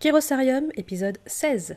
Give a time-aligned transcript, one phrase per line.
[0.00, 1.76] Kérosarium, épisode 16.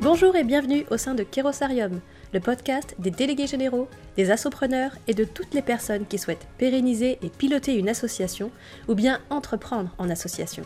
[0.00, 2.00] Bonjour et bienvenue au sein de Kérosarium,
[2.32, 3.86] le podcast des délégués généraux,
[4.16, 8.50] des assopreneurs et de toutes les personnes qui souhaitent pérenniser et piloter une association
[8.88, 10.64] ou bien entreprendre en association.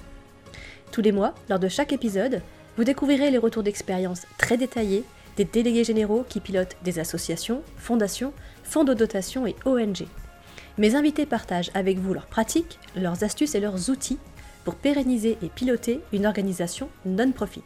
[0.93, 2.43] Tous les mois, lors de chaque épisode,
[2.77, 5.03] vous découvrirez les retours d'expérience très détaillés
[5.39, 8.33] des délégués généraux qui pilotent des associations, fondations,
[8.69, 10.07] fonds de dotation et ONG.
[10.77, 14.19] Mes invités partagent avec vous leurs pratiques, leurs astuces et leurs outils
[14.65, 17.65] pour pérenniser et piloter une organisation non-profit.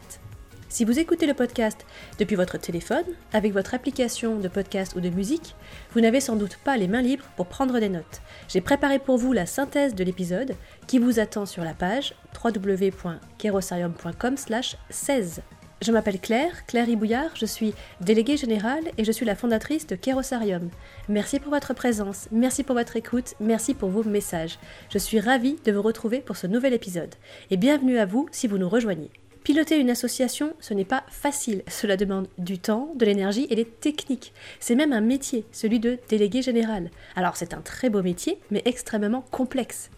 [0.69, 1.85] Si vous écoutez le podcast
[2.17, 3.03] depuis votre téléphone,
[3.33, 5.53] avec votre application de podcast ou de musique,
[5.91, 8.21] vous n'avez sans doute pas les mains libres pour prendre des notes.
[8.47, 10.55] J'ai préparé pour vous la synthèse de l'épisode
[10.87, 15.41] qui vous attend sur la page www.kerosarium.com/16.
[15.83, 19.97] Je m'appelle Claire, Claire Ibouillard, je suis déléguée générale et je suis la fondatrice de
[19.97, 20.69] Kérosarium.
[21.09, 24.59] Merci pour votre présence, merci pour votre écoute, merci pour vos messages.
[24.93, 27.13] Je suis ravie de vous retrouver pour ce nouvel épisode.
[27.51, 29.11] Et bienvenue à vous si vous nous rejoignez.
[29.43, 31.63] Piloter une association, ce n'est pas facile.
[31.67, 34.31] Cela demande du temps, de l'énergie et des techniques.
[34.61, 36.91] C'est même un métier, celui de délégué général.
[37.17, 39.89] Alors c'est un très beau métier, mais extrêmement complexe.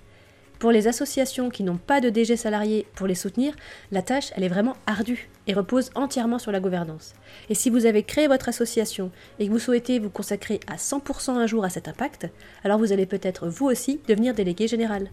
[0.66, 3.54] Pour les associations qui n'ont pas de DG salarié pour les soutenir,
[3.92, 7.14] la tâche, elle est vraiment ardue et repose entièrement sur la gouvernance.
[7.52, 11.34] Et si vous avez créé votre association et que vous souhaitez vous consacrer à 100%
[11.34, 12.30] un jour à cet impact,
[12.64, 15.12] alors vous allez peut-être vous aussi devenir délégué général.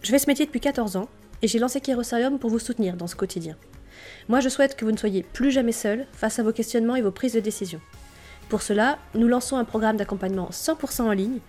[0.00, 1.10] Je fais ce métier depuis 14 ans
[1.42, 3.56] et j'ai lancé Kérosarium pour vous soutenir dans ce quotidien.
[4.30, 7.02] Moi, je souhaite que vous ne soyez plus jamais seul face à vos questionnements et
[7.02, 7.82] vos prises de décision.
[8.48, 11.40] Pour cela, nous lançons un programme d'accompagnement 100% en ligne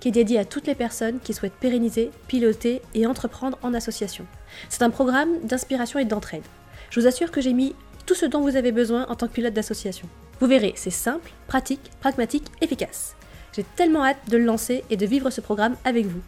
[0.00, 4.26] qui est dédié à toutes les personnes qui souhaitent pérenniser, piloter et entreprendre en association.
[4.68, 6.44] C'est un programme d'inspiration et d'entraide.
[6.90, 7.74] Je vous assure que j'ai mis
[8.06, 10.08] tout ce dont vous avez besoin en tant que pilote d'association.
[10.40, 13.16] Vous verrez, c'est simple, pratique, pragmatique, efficace.
[13.54, 16.20] J'ai tellement hâte de le lancer et de vivre ce programme avec vous.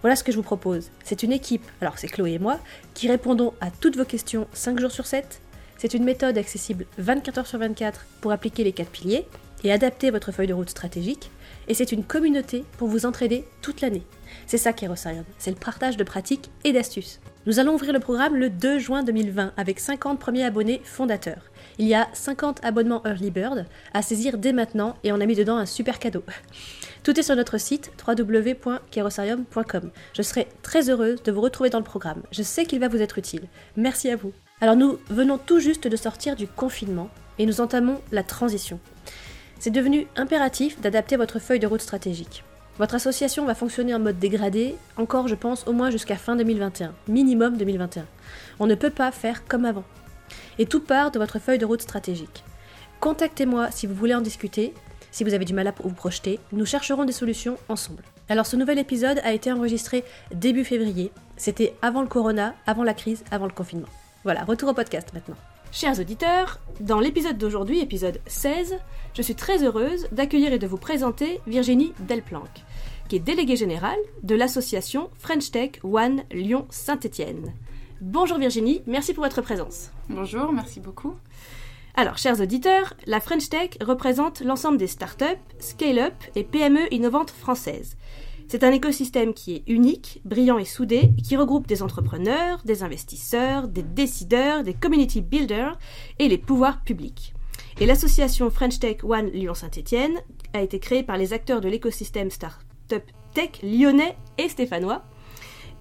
[0.00, 0.90] Voilà ce que je vous propose.
[1.02, 2.58] C'est une équipe, alors c'est Chloé et moi,
[2.94, 5.40] qui répondons à toutes vos questions 5 jours sur 7.
[5.78, 9.26] C'est une méthode accessible 24 heures sur 24 pour appliquer les 4 piliers
[9.62, 11.30] et adapter votre feuille de route stratégique.
[11.68, 14.02] Et c'est une communauté pour vous entraider toute l'année.
[14.46, 17.20] C'est ça Kérosarium, c'est le partage de pratiques et d'astuces.
[17.46, 21.50] Nous allons ouvrir le programme le 2 juin 2020 avec 50 premiers abonnés fondateurs.
[21.78, 25.34] Il y a 50 abonnements Early Bird à saisir dès maintenant et on a mis
[25.34, 26.22] dedans un super cadeau.
[27.02, 29.90] Tout est sur notre site www.kerosarium.com.
[30.14, 32.22] Je serai très heureuse de vous retrouver dans le programme.
[32.32, 33.42] Je sais qu'il va vous être utile.
[33.76, 34.32] Merci à vous.
[34.62, 38.80] Alors nous venons tout juste de sortir du confinement et nous entamons la transition.
[39.64, 42.44] C'est devenu impératif d'adapter votre feuille de route stratégique.
[42.78, 46.92] Votre association va fonctionner en mode dégradé, encore je pense au moins jusqu'à fin 2021,
[47.08, 48.04] minimum 2021.
[48.60, 49.84] On ne peut pas faire comme avant.
[50.58, 52.44] Et tout part de votre feuille de route stratégique.
[53.00, 54.74] Contactez-moi si vous voulez en discuter,
[55.10, 58.02] si vous avez du mal à vous projeter, nous chercherons des solutions ensemble.
[58.28, 60.04] Alors ce nouvel épisode a été enregistré
[60.34, 63.88] début février, c'était avant le corona, avant la crise, avant le confinement.
[64.24, 65.36] Voilà, retour au podcast maintenant.
[65.74, 68.76] Chers auditeurs, dans l'épisode d'aujourd'hui, épisode 16,
[69.12, 72.62] je suis très heureuse d'accueillir et de vous présenter Virginie Delplanque,
[73.08, 77.52] qui est déléguée générale de l'association French Tech One Lyon-Saint-Étienne.
[78.00, 79.90] Bonjour Virginie, merci pour votre présence.
[80.08, 81.16] Bonjour, merci beaucoup.
[81.96, 85.24] Alors, chers auditeurs, la French Tech représente l'ensemble des startups,
[85.58, 87.96] scale-up et PME innovantes françaises.
[88.46, 93.68] C'est un écosystème qui est unique, brillant et soudé, qui regroupe des entrepreneurs, des investisseurs,
[93.68, 95.78] des décideurs, des community builders
[96.18, 97.34] et les pouvoirs publics.
[97.80, 100.20] Et l'association French Tech One Lyon-Saint-Étienne
[100.52, 105.02] a été créée par les acteurs de l'écosystème Startup Tech lyonnais et stéphanois.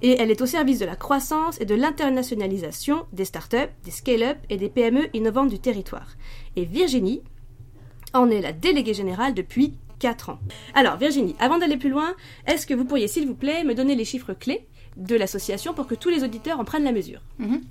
[0.01, 4.37] Et elle est au service de la croissance et de l'internationalisation des startups, des scale-up
[4.49, 6.07] et des PME innovantes du territoire.
[6.55, 7.21] Et Virginie
[8.13, 9.77] en est la déléguée générale depuis
[10.29, 10.39] ans.
[10.73, 12.13] Alors Virginie, avant d'aller plus loin,
[12.47, 15.87] est-ce que vous pourriez s'il vous plaît me donner les chiffres clés de l'association pour
[15.87, 17.21] que tous les auditeurs en prennent la mesure?
[17.39, 17.61] Mhm.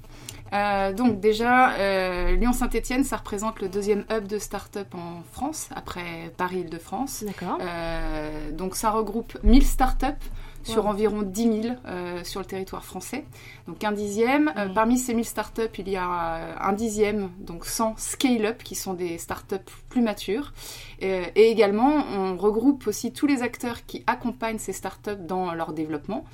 [0.53, 6.33] euh, donc déjà, euh, Lyon-Saint-Etienne, ça représente le deuxième hub de start-up en France, après
[6.37, 7.25] Paris-Île-de-France.
[7.27, 7.59] D'accord.
[7.61, 10.17] Euh, donc ça regroupe 1000 start-up
[10.65, 13.25] sur environ 10 000 euh, sur le territoire français.
[13.67, 14.53] Donc un dixième.
[14.57, 18.75] Euh, parmi ces 1000 startups, il y a euh, un dixième, donc 100 scale-up, qui
[18.75, 19.57] sont des startups
[19.89, 20.53] plus matures.
[21.01, 26.25] et également, on regroupe aussi tous les acteurs qui accompagnent ces startups dans leur développement.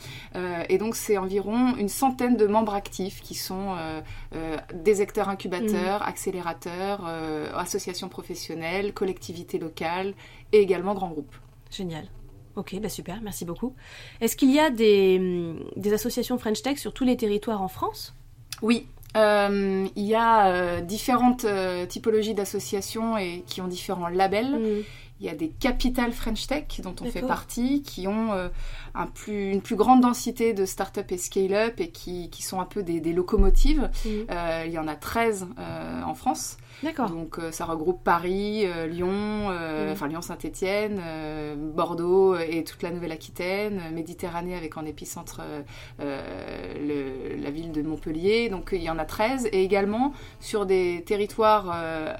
[0.69, 3.75] et donc c'est environ une centaine de membres actifs qui sont
[4.75, 6.09] des acteurs incubateurs, mm.
[6.09, 7.07] accélérateurs,
[7.57, 10.15] associations professionnelles, collectivités locales
[10.53, 11.37] et également grands groupes.
[11.71, 12.09] Génial.
[12.59, 13.77] Ok, bah super, merci beaucoup.
[14.21, 18.17] Est-ce qu'il y a des, hum, associations French Tech sur tous les territoires en France?
[18.63, 24.59] Oui, euh, il y a euh, différentes euh, typologies d'associations et qui ont différents labels.
[24.59, 24.85] Mm.
[25.21, 28.31] Il y a des capitales French Tech dont on fait partie, qui ont
[28.95, 32.65] un plus, une plus grande densité de start-up et scale-up et qui, qui, sont un
[32.65, 33.91] peu des, locomotives.
[34.05, 34.09] Mmh.
[34.67, 36.57] Il y en a 13 euh, en France.
[36.83, 37.11] D'accord.
[37.11, 39.91] Donc ça regroupe Paris, Lyon, mmh.
[39.91, 41.01] enfin Lyon-Saint-Étienne,
[41.75, 45.41] Bordeaux et toute la Nouvelle-Aquitaine, Méditerranée avec en épicentre
[45.99, 48.49] le, la ville de Montpellier.
[48.49, 51.75] Donc il y en a 13 et également sur des territoires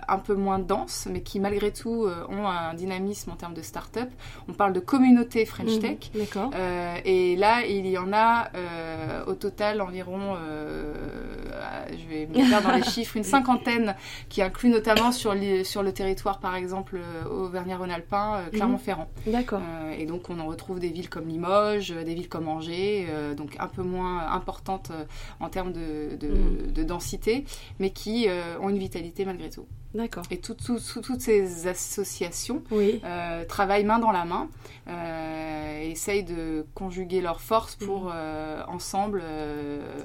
[0.09, 4.11] un peu moins denses mais qui malgré tout ont un dynamisme en termes de start-up.
[4.49, 6.11] On parle de communauté French mmh, Tech.
[6.55, 11.28] Euh, et là, il y en a euh, au total environ, euh,
[11.91, 13.95] je vais me faire dans les chiffres, une cinquantaine
[14.29, 16.99] qui inclut notamment sur, sur le territoire, par exemple,
[17.31, 18.51] Auvergnat-Rhône-Alpin, mmh.
[18.51, 19.09] Clermont-Ferrand.
[19.27, 19.61] D'accord.
[19.97, 23.07] et donc, on en retrouve des villes comme Limoges, des villes comme Angers,
[23.37, 24.93] donc un peu moins importantes
[25.41, 26.73] en termes de, mmh.
[26.73, 27.45] de densité,
[27.79, 28.27] mais qui
[28.61, 29.67] ont une vitalité malgré tout.
[29.95, 30.25] D'accord.
[30.31, 34.49] Et toutes ces associations euh, travaillent main dans la main,
[34.87, 38.13] euh, essayent de conjuguer leurs forces pour mm.
[38.15, 39.23] euh, ensemble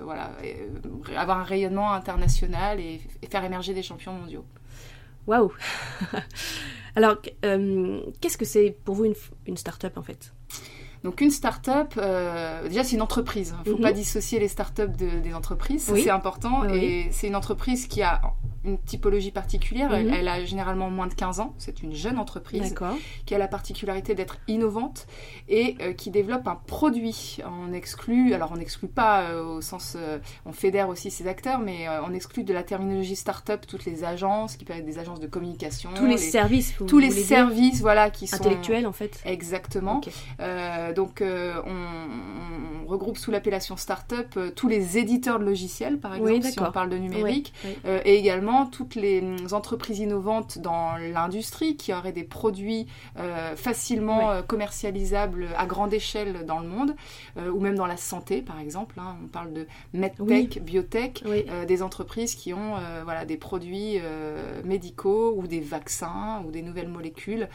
[0.03, 0.31] voilà,
[1.17, 4.45] avoir un rayonnement international et, faire émerger des champions mondiaux.
[5.27, 5.51] Waouh
[6.95, 9.15] Alors, qu'est-ce que c'est pour vous une,
[9.47, 10.33] une start-up en fait?
[11.03, 13.53] Donc une start-up, déjà c'est une entreprise.
[13.65, 16.63] Il ne faut pas dissocier les start-up des entreprises, c'est important.
[16.69, 18.21] Et c'est une entreprise qui a
[18.65, 19.89] une typologie particulière.
[19.89, 20.13] Mhm.
[20.13, 21.53] Elle, a généralement moins de 15 ans.
[21.57, 22.73] C'est une jeune entreprise
[23.25, 25.07] qui a la particularité d'être innovante
[25.49, 27.39] et euh, qui développe un produit.
[27.45, 31.59] On exclut, alors on n'exclut pas euh, au sens, euh, on fédère aussi ses acteurs,
[31.59, 35.19] mais on exclut de la terminologie start-up toutes les agences, qui peuvent être des agences
[35.19, 35.89] de communication.
[35.95, 36.73] Tous les, services.
[36.87, 39.21] tous les services, voilà, qui sont intellectuels en fait.
[39.25, 40.01] Exactement.
[40.95, 46.71] donc on, regroupe sous l'appellation start-up tous les éditeurs de logiciels, par exemple, si on
[46.71, 47.53] parle de numérique,
[48.05, 54.41] et également toutes les entreprises innovantes dans l'industrie qui auraient des produits euh, facilement euh,
[54.41, 56.95] commercialisables à grande échelle dans le monde,
[57.37, 58.95] euh, ou même dans la santé par exemple.
[58.99, 59.17] Hein.
[59.23, 61.23] on parle de medtech, biotech,
[61.67, 63.99] des entreprises qui ont voilà, des produits
[64.63, 67.49] médicaux ou des vaccins ou des nouvelles molécules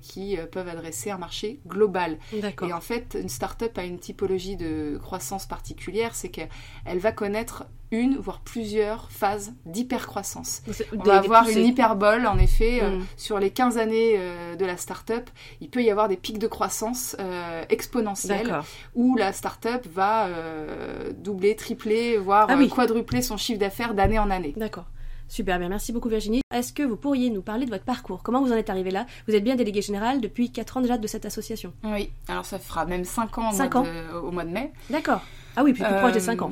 [0.00, 2.18] qui peuvent adresser un marché global.
[2.62, 7.66] Et en fait, une start-up a une typologie de croissance particulière, c'est qu'elle va connaître
[7.94, 10.62] une, voire plusieurs phases d'hypercroissance.
[10.96, 13.06] On va avoir une hyperbole, en effet, euh, mm.
[13.16, 15.30] sur les 15 années euh, de la start-up.
[15.60, 18.60] Il peut y avoir des pics de croissance euh, exponentiels
[18.94, 20.28] où la start-up va
[21.16, 24.54] doubler, tripler, voire ah quadrupler son chiffre d'affaires d'année en année.
[24.56, 24.86] D'accord.
[25.28, 26.42] Super bien, merci beaucoup Virginie.
[26.52, 28.22] Est-ce que vous pourriez nous parler de votre parcours?
[28.22, 29.06] Comment vous en êtes arrivé là?
[29.26, 31.72] Vous êtes bien délégué général depuis 4 ans déjà de cette association.
[31.82, 33.50] Oui, alors ça fera même 5 ans,
[34.22, 34.72] au mois de mai.
[34.90, 35.22] D'accord.
[35.56, 36.50] Ah oui, plus, plus proche des 5 ans.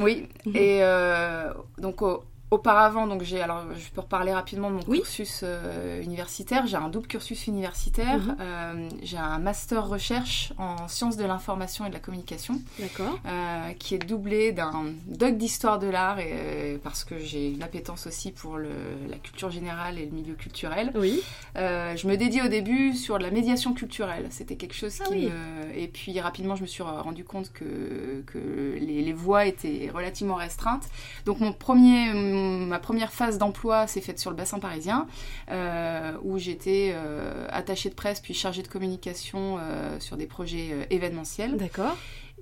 [0.00, 0.56] Oui, mhm.
[0.56, 2.02] et euh, donc
[2.50, 6.66] Auparavant, donc j'ai alors je peux reparler rapidement de mon cursus euh, universitaire.
[6.66, 8.20] J'ai un double cursus universitaire.
[8.20, 8.36] Mhm.
[8.40, 12.58] Euh, j'ai un master recherche en sciences de l'information et de la communication.
[12.78, 13.18] D'accord.
[13.26, 18.06] Euh, qui est doublé d'un doc d'histoire de l'art et parce que j'ai une appétence
[18.06, 18.70] aussi pour le,
[19.10, 20.90] la culture générale et le milieu culturel.
[20.94, 21.20] Oui.
[21.54, 24.26] je me dédie au début sur la médiation culturelle.
[24.30, 25.76] C'était quelque chose ah qui me...
[25.76, 28.38] et puis rapidement je me suis rendu compte que que
[28.80, 30.88] les, les voies étaient relativement restreintes.
[31.26, 35.06] Donc mon premier ma première phase d'emploi s'est faite sur le bassin parisien,
[35.50, 40.86] euh, où j'étais euh, attachée de presse puis chargée de communication euh, sur des projets
[40.90, 41.56] événementiels.
[41.56, 41.96] D'accord.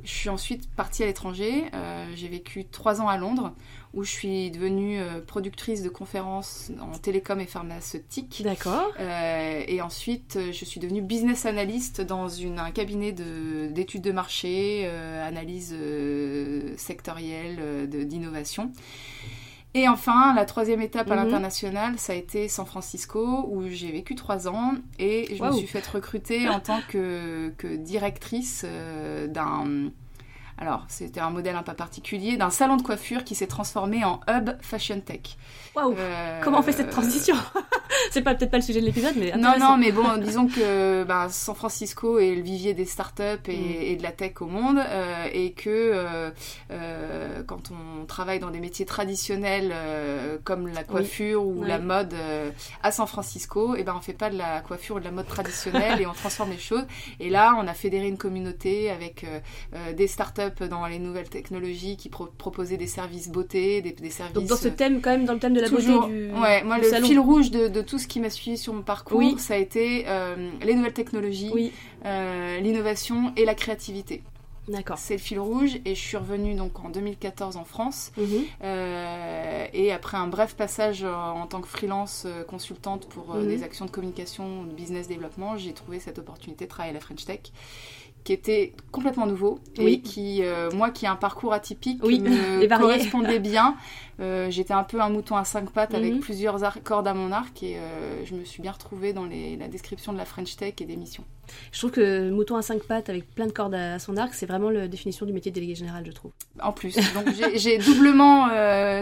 [0.05, 1.71] Je suis ensuite partie à l'étranger.
[2.15, 3.55] j'ai vécu trois ans à Londres,
[3.95, 8.43] où je suis devenue productrice de conférences en télécom et pharmaceutique.
[8.45, 8.93] D'accord.
[8.99, 15.75] et ensuite, je suis devenue business analyst dans une, un cabinet d'études de, marché, analyse
[16.77, 18.73] sectorielle, d'innovation.
[19.77, 21.25] Et enfin, la troisième étape à mhm.
[21.25, 25.67] l'international, ça a été San Francisco, où j'ai vécu trois ans et je me suis
[25.67, 29.91] faite recruter en tant que, directrice euh, d'un
[30.59, 34.21] alors, c'était un modèle un peu particulier d'un salon de coiffure qui s'est transformé en
[34.27, 35.37] hub fashion tech.
[35.77, 37.37] Waouh euh, Comment on fait cette transition
[38.11, 41.05] C'est pas peut-être pas le sujet de l'épisode, mais non, non, mais bon, disons que
[41.05, 43.99] bah, San Francisco est le vivier des startups et, mm.
[43.99, 46.33] de la tech au monde, euh, et que
[46.71, 49.75] euh, quand on travaille dans des métiers traditionnels
[50.45, 52.15] comme la coiffure ou la mode
[52.83, 55.11] à San Francisco, et eh ben on fait pas de la coiffure ou de la
[55.11, 56.87] mode traditionnelle et on transforme les choses.
[57.21, 59.27] Et là, on a fédéré une communauté avec
[59.95, 64.35] des startups dans les nouvelles technologies qui proposaient des services beauté, des, services.
[64.35, 66.33] Donc dans ce thème, quand même, dans le thème de la beauté du.
[66.33, 69.55] Ouais, moi, le fil rouge de, tout ce qui m'a suivi sur mon parcours, ça
[69.55, 71.73] a été euh, les nouvelles technologies,
[72.05, 74.23] euh, l'innovation et la créativité.
[74.69, 74.99] D'accord.
[74.99, 75.77] C'est le fil rouge.
[75.85, 78.11] Et je suis revenue donc en 2014 en France.
[78.17, 78.27] Mhm.
[78.65, 83.47] Euh, et après un bref passage en tant que freelance consultante pour Mhm.
[83.47, 87.01] des actions de communication, de business développement, j'ai trouvé cette opportunité de travailler à la
[87.01, 87.53] French Tech
[88.27, 92.67] qui était complètement nouveau et qui, euh, moi qui ai un parcours atypique, Oui, me
[92.79, 93.77] correspondait bien.
[94.19, 96.21] Euh, J'étais un peu un mouton à cinq pattes avec Mhm.
[96.21, 99.69] plusieurs cordes à mon arc et euh, je me suis bien retrouvée dans les- la
[99.69, 101.23] description de la French Tech et des missions.
[101.71, 104.47] Je trouve que mouton à cinq pattes avec plein de cordes à son arc, c'est
[104.47, 106.33] vraiment la définition du métier de délégué général, je trouve.
[106.61, 108.49] En plus, donc j'ai- doublement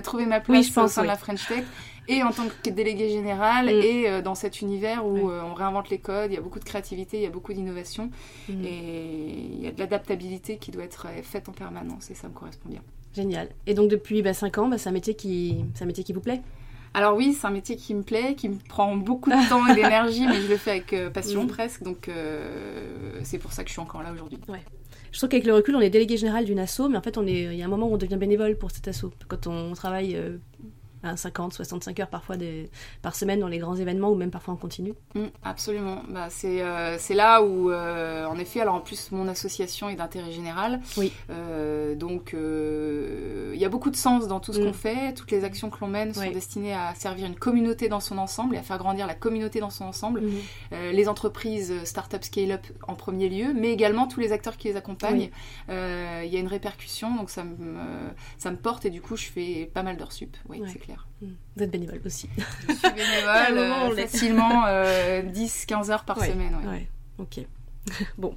[0.02, 1.64] trouvé ma place Oui, je pense, au sein de la French Tech
[2.08, 3.68] et en tant que délégué général Mm.
[3.70, 6.58] et euh, dans cet univers où euh, on réinvente les codes, il y a beaucoup
[6.58, 8.10] de créativité, il y a beaucoup d'innovation
[8.48, 8.64] Mhm.
[8.64, 12.28] et il y a de l'adaptabilité qui doit être euh, faite en permanence et ça
[12.28, 12.82] me correspond bien.
[13.14, 13.48] Génial.
[13.66, 15.64] Et donc depuis 5 ans, bah, c'est un, métier qui...
[15.74, 16.42] c'est un métier qui vous plaît?
[16.96, 19.74] Alors oui, c'est un métier qui me plaît, qui me prend beaucoup de temps et
[19.74, 21.48] d'énergie, mais je le fais avec euh, passion Mm.
[21.48, 24.38] presque, donc euh, c'est pour ça que je suis encore là aujourd'hui.
[25.12, 27.26] Je trouve qu'avec le recul, on est délégué général d'une asso, mais en fait, on
[27.26, 27.44] est...
[27.44, 29.06] il y a un moment où on devient bénévole pour cette asso.
[29.28, 30.38] Quand on travaille euh,
[31.04, 32.70] à 50, 65 heures parfois des...
[33.02, 34.94] par semaine dans les grands événements ou même parfois en continu.
[35.14, 36.02] Mm, absolument.
[36.08, 39.96] Bah, c'est euh, c'est là où, euh, en effet, alors en plus, mon association est
[39.96, 40.80] d'intérêt général.
[40.96, 41.12] Oui.
[41.30, 44.64] Euh, donc, il y a beaucoup de sens dans tout ce Mm.
[44.64, 45.14] qu'on fait.
[45.14, 46.32] Toutes les actions que l'on mène sont Oui.
[46.32, 49.70] destinées à servir une communauté dans son ensemble et à faire grandir la communauté dans
[49.70, 50.20] son ensemble.
[50.22, 50.32] Mhm.
[50.72, 54.76] Euh, les entreprises start-up, scale-up en premier lieu, mais également tous les acteurs qui les
[54.76, 55.30] accompagnent.
[55.68, 55.74] Oui.
[56.24, 57.76] Il y a une répercussion, donc ça me,
[58.38, 60.36] ça me porte et du coup, je fais pas mal d'heures sup.
[60.48, 60.93] Oui, c'est clair.
[61.22, 61.34] Mhm.
[61.56, 62.28] Vous êtes bénévole aussi.
[62.68, 66.30] Je suis bénévole euh, facilement 10-15 heures par Ouais.
[66.30, 66.56] semaine.
[66.64, 66.68] ouais.
[66.70, 67.46] Ouais, ok.
[68.18, 68.34] bon.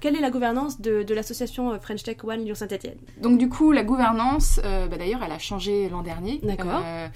[0.00, 3.84] Quelle est la gouvernance de, de l'association French Tech One Lyon-Saint-Etienne Donc du coup, la
[3.84, 6.82] gouvernance, euh, bah, d'ailleurs, elle a changé l'an dernier, D'accord.
[6.84, 7.06] euh,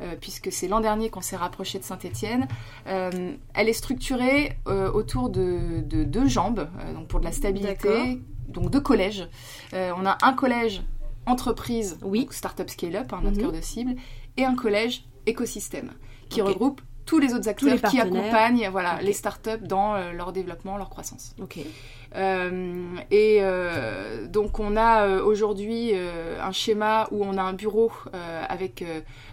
[0.00, 2.46] euh, puisque c'est l'an dernier qu'on s'est rapproché de Saint-Étienne.
[2.86, 7.32] Euh, elle est structurée euh, autour de, de deux jambes, euh, donc pour de la
[7.32, 9.28] stabilité, donc deux collèges.
[9.72, 10.82] Euh, on a un collège
[11.26, 12.28] entreprise, Oui.
[12.30, 13.42] startup scale-up, hein, notre Mhm.
[13.42, 13.94] cœur de cible,
[14.36, 15.90] et un collège écosystème,
[16.28, 20.32] qui regroupe tous les autres acteurs les qui accompagnent voilà, les startups dans euh, leur
[20.32, 21.34] développement, leur croissance.
[21.40, 21.58] Ok.
[22.16, 25.92] Euh, et euh, donc on a aujourd'hui
[26.40, 27.90] un schéma où on a un bureau
[28.48, 28.84] avec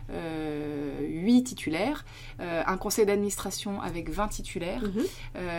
[0.10, 2.04] 8 titulaires,
[2.40, 5.06] un conseil d'administration avec 20 titulaires, Mhm.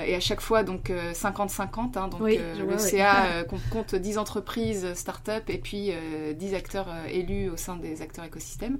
[0.06, 2.78] et à chaque fois donc euh, 50-50, hein, donc Oui, le vois.
[2.78, 8.02] CA com- compte 10 entreprises start-up et puis euh, 10 acteurs élus au sein des
[8.02, 8.78] acteurs écosystèmes.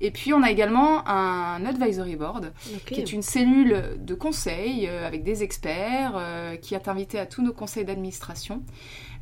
[0.00, 2.52] Et puis on a également un advisory board
[2.86, 7.26] qui est une cellule de conseil euh, avec des experts euh, qui est invité à
[7.26, 8.62] tous nos conseils d'administration.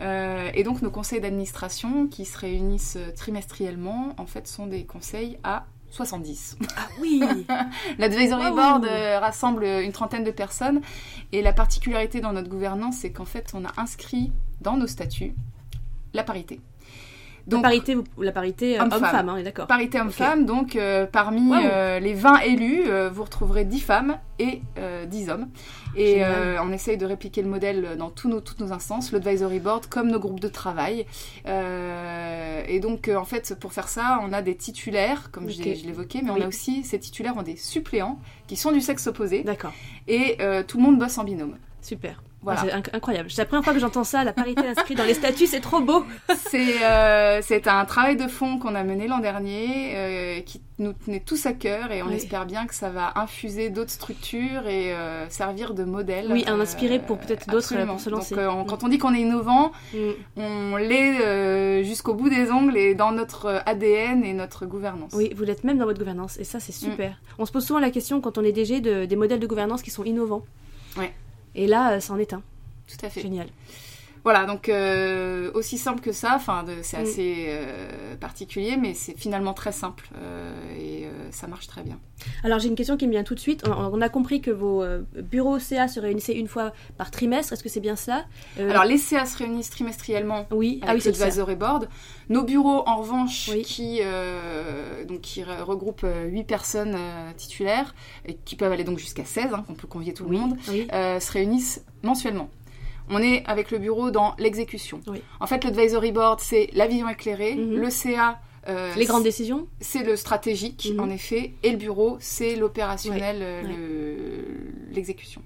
[0.01, 5.39] Euh, et donc nos conseils d'administration qui se réunissent trimestriellement, en fait, sont des conseils
[5.45, 6.59] à 70.
[6.77, 7.23] Ah oui
[7.99, 8.85] L'advisory board
[9.21, 10.81] rassemble une trentaine de personnes
[11.31, 15.35] et la particularité dans notre gouvernance, c'est qu'en fait, on a inscrit dans nos statuts
[16.15, 16.61] la parité.
[17.47, 19.29] La parité, la parité euh, Homme-femme.
[19.29, 19.67] hein, d'accord.
[19.67, 24.63] Parité homme-femme, donc euh, parmi euh, les 20 élus, euh, vous retrouverez 10 femmes et
[24.79, 25.49] euh, 10 hommes.
[25.97, 26.23] Et
[26.61, 30.09] on essaye de répliquer le modèle dans tous nos, toutes nos instances, l'advisory board, comme
[30.11, 31.07] nos groupes de travail.
[31.47, 35.65] Et donc, en fait, pour faire ça, on a des titulaires, comme je Ok.
[35.65, 36.41] l'ai- je l'évoquais, mais Oui.
[36.41, 39.43] on a aussi, ces titulaires ont des suppléants qui sont du sexe opposé.
[39.43, 39.73] D'accord.
[40.09, 41.57] Et tout le monde bosse en binôme.
[41.81, 42.23] Super.
[42.45, 42.61] Voilà.
[42.61, 43.31] C'est inc- incroyable.
[43.31, 45.81] C'est la première fois que j'entends ça, la parité inscrite dans les statuts, c'est trop
[45.81, 46.05] beau.
[46.37, 50.93] C'est euh, c'est un travail de fond qu'on a mené l'an dernier, euh, qui nous
[50.93, 52.15] tenait tous à cœur, et on Oui.
[52.15, 56.29] espère bien que ça va infuser d'autres structures et euh, servir de modèle.
[56.31, 58.35] Oui, en euh, inspirer pour peut-être d'autres, pour se lancer.
[58.35, 58.67] Donc, on- Mm.
[58.67, 59.99] quand on dit qu'on est innovant, Mm.
[60.37, 65.13] on l'est jusqu'au bout des ongles et dans notre ADN et notre gouvernance.
[65.15, 67.19] Oui, vous l'êtes même dans votre gouvernance, et ça c'est super.
[67.39, 69.83] On se pose souvent la question quand on est DG de, des modèles de gouvernance
[69.83, 70.45] qui sont innovants.
[70.97, 71.13] Ouais.
[71.55, 72.43] Et là, euh, c'en est un.
[72.87, 73.23] Tout à fait.
[73.23, 73.49] Génial.
[74.25, 77.03] Voilà, donc euh, aussi simple que ça, enfin c'est Mm.
[77.03, 81.99] assez euh, particulier, mais c'est finalement très simple euh, et ça marche très bien.
[82.43, 83.65] Alors j'ai une question qui me vient tout de suite.
[83.69, 84.83] On, on a compris que vos
[85.17, 87.53] bureaux CA se réunissaient une fois par trimestre.
[87.53, 88.25] Est-ce que c'est bien cela
[88.59, 91.25] Euh, Alors les CA se réunissent trimestriellement oui, ah oui, avec c'est le ça.
[91.25, 91.89] advisory board.
[92.31, 93.61] Nos bureaux, en revanche, Oui.
[93.63, 94.01] qui,
[95.07, 96.97] donc, qui re- regroupent 8 personnes
[97.37, 100.43] titulaires, et qui peuvent aller donc jusqu'à 16, hein, qu'on peut convier tout Oui, le
[100.43, 100.87] monde, oui.
[100.91, 102.49] se réunissent mensuellement.
[103.11, 105.01] On est avec le bureau dans l'exécution.
[105.07, 105.21] Oui.
[105.41, 107.55] En fait, l'advisory board, c'est la vision éclairée.
[107.57, 107.77] Mhm.
[107.77, 111.01] Le CA, euh, Les grandes décisions c'est le stratégique, Mhm.
[111.01, 111.53] en effet.
[111.63, 115.43] Et le bureau, c'est l'opérationnel, euh, le- l'exécution.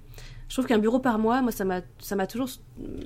[0.47, 2.47] Je trouve qu'un bureau par mois, moi, ça m'a, toujours.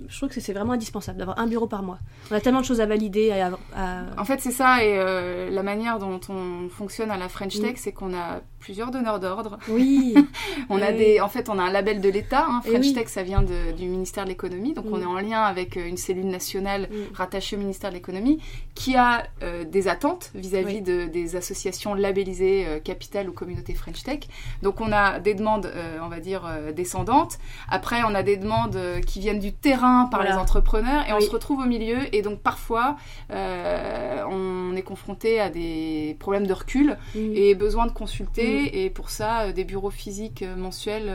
[0.07, 1.99] Je trouve que c'est vraiment indispensable d'avoir un bureau par mois.
[2.31, 3.31] On a tellement de choses à valider.
[3.31, 7.27] À, à- En fait, c'est ça, et euh, la manière dont on fonctionne à la
[7.27, 7.77] French Tech, Mm.
[7.77, 9.59] c'est qu'on a plusieurs donneurs d'ordre.
[9.67, 10.15] Oui.
[10.69, 12.45] on a des, en fait, on a un label de l'État.
[12.47, 15.75] Hein, French Tech, ça vient du ministère de l'économie, donc on est en lien avec
[15.75, 18.39] une cellule nationale rattachée au ministère de l'économie
[18.73, 19.25] qui a
[19.65, 24.21] des attentes vis-à-vis de, des associations labellisées Capital ou Communauté French Tech.
[24.61, 25.69] Donc on a des demandes,
[26.01, 27.39] on va dire descendantes.
[27.67, 31.29] Après, on a des demandes qui viennent du terrain par les entrepreneurs et on se
[31.29, 31.97] retrouve au milieu.
[32.15, 32.95] Et donc parfois,
[33.29, 38.52] on est confronté à des problèmes de recul et besoin de consulter.
[38.73, 41.11] Et pour ça, des bureaux physiques mensuels,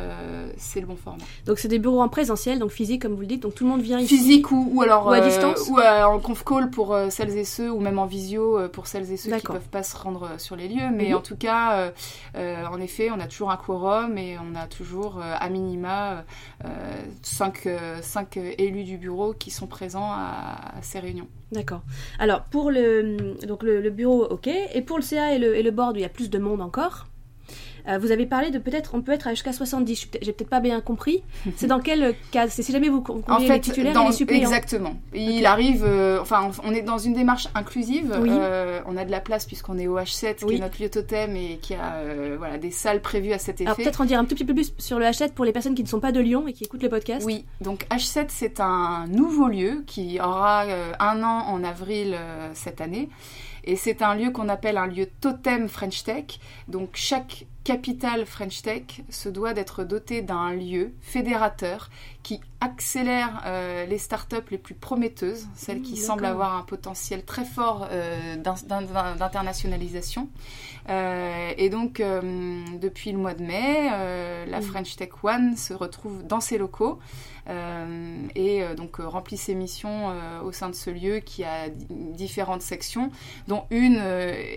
[0.56, 1.24] c'est le bon format.
[1.46, 3.42] Donc c'est des bureaux en présentiel, donc physique comme vous le dites.
[3.42, 4.16] Donc tout le monde vient ici.
[4.16, 7.80] Physique ou, ou alors à distance ou en conf call pour celles et ceux ou
[7.80, 10.90] même en visio pour celles et ceux qui peuvent pas se rendre sur les lieux.
[10.92, 11.92] Mais en tout cas,
[12.34, 16.24] en effet, on a toujours un quorum et on a toujours à minima
[17.22, 17.68] 5
[18.02, 21.28] cinq, élus du bureau qui sont présents à, ces réunions.
[21.52, 21.82] D'accord.
[22.18, 25.70] Alors pour le donc le, bureau, ok, et pour le CA et le, et le
[25.70, 27.06] board, il y a plus de monde encore.
[27.88, 30.08] Euh, vous avez parlé de peut-être, on peut être jusqu'à 70.
[30.20, 31.22] J'ai peut-être pas bien compris.
[31.56, 34.40] C'est dans quel cas C'est si jamais vous conviez les titulaires et les suppléants.
[34.40, 34.94] Exactement.
[35.14, 38.12] Il arrive, euh, enfin, on est dans une démarche inclusive.
[38.12, 41.34] Euh, on a de la place puisqu'on est au H7, qui est notre lieu totem
[41.36, 42.02] et qui a
[42.36, 43.66] voilà, des salles prévues à cet effet.
[43.66, 45.74] Alors peut-être en dire un tout petit peu plus sur le H7 pour les personnes
[45.74, 47.24] qui ne sont pas de Lyon et qui écoutent le podcast.
[47.24, 50.64] Oui, donc H7, c'est un nouveau lieu qui aura
[51.00, 52.16] un an en avril
[52.54, 53.08] cette année.
[53.64, 56.40] Et c'est un lieu qu'on appelle un lieu totem French Tech.
[56.68, 61.90] Donc chaque capitale French Tech se doit d'être dotée d'un lieu fédérateur
[62.22, 67.26] qui accélère euh, les startups les plus prometteuses, celles qui mmh, semblent avoir un potentiel
[67.26, 70.30] très fort euh, d'internationalisation.
[70.88, 72.02] Euh, et donc,
[72.80, 73.90] depuis le mois de mai,
[74.46, 74.62] la mmh.
[74.62, 76.98] French Tech One se retrouve dans ses locaux
[77.48, 80.12] et donc remplit ses missions
[80.44, 83.10] au sein de ce lieu qui a différentes sections,
[83.46, 84.00] dont une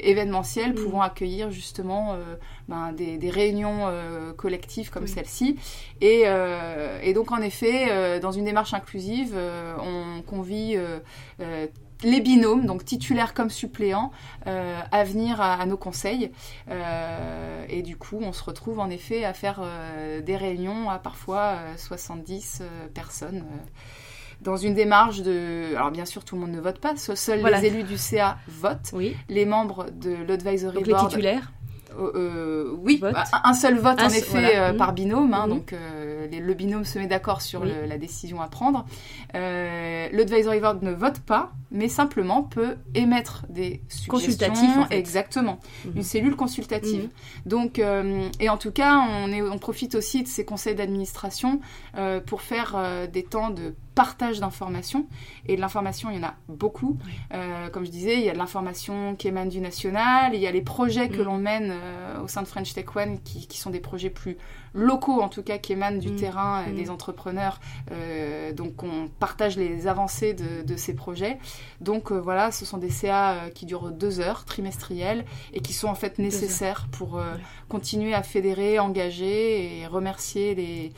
[0.02, 0.76] événementielle mmh.
[0.76, 2.18] pouvant accueillir justement
[2.68, 3.88] ben, des, réunions
[4.38, 5.58] collectives comme celle-ci.
[6.02, 6.26] Et,
[7.04, 11.00] et, donc, en effet, euh, dans une démarche inclusive, euh, on convie euh,
[12.04, 14.12] les binômes, donc titulaires comme suppléants,
[14.46, 16.32] à venir à, nos conseils.
[17.70, 19.62] et du coup, on se retrouve en effet à faire
[20.24, 23.44] des réunions à parfois 70 personnes.
[24.42, 25.76] dans une démarche de...
[25.76, 28.94] Alors bien sûr, tout le monde ne vote pas, seuls les élus du CA votent.
[29.30, 31.04] Les membres de l'advisory board...
[31.04, 31.52] les titulaires
[31.98, 33.02] oui,
[33.44, 35.54] un seul vote en effet par binôme, hein, mhm.
[35.54, 35.76] donc
[36.40, 38.86] le binôme se met d'accord sur la décision à prendre.
[39.36, 44.12] Euh, L'advisory board ne vote pas, mais simplement peut émettre des suggestions.
[44.12, 44.20] En
[44.90, 45.60] Exactement.
[45.86, 45.94] Mhm.
[45.96, 47.04] Une cellule consultative.
[47.04, 47.10] Mhm.
[47.46, 51.62] Donc, euh, et en tout cas, on, est, on profite aussi de ces conseils d'administration
[51.98, 55.08] euh, pour faire euh, des temps de partage d'informations.
[55.48, 56.98] Et de l'information, il y en a beaucoup.
[57.72, 60.52] comme je disais, il y a de l'information qui émane du national, il y a
[60.52, 61.24] les projets que mhm.
[61.24, 61.74] l'on mène
[62.24, 64.38] au sein de French Tech One qui, qui, sont des projets plus
[64.74, 67.60] locaux, en tout cas, qui émanent du terrain, des entrepreneurs.
[68.56, 71.38] donc, on partage les avancées de, de ces projets.
[71.80, 75.74] Donc euh, voilà, ce sont des CA euh, qui durent deux heures trimestrielles et qui
[75.74, 77.36] sont en fait nécessaires pour euh,
[77.70, 80.94] continuer à fédérer, engager et remercier les,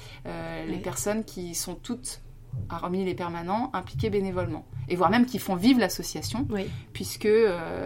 [0.68, 2.22] les personnes qui sont toutes
[2.70, 4.66] hormis les permanents, impliquées bénévolement.
[4.90, 6.48] Et voire même qui font vivre l'association,
[6.94, 7.28] puisque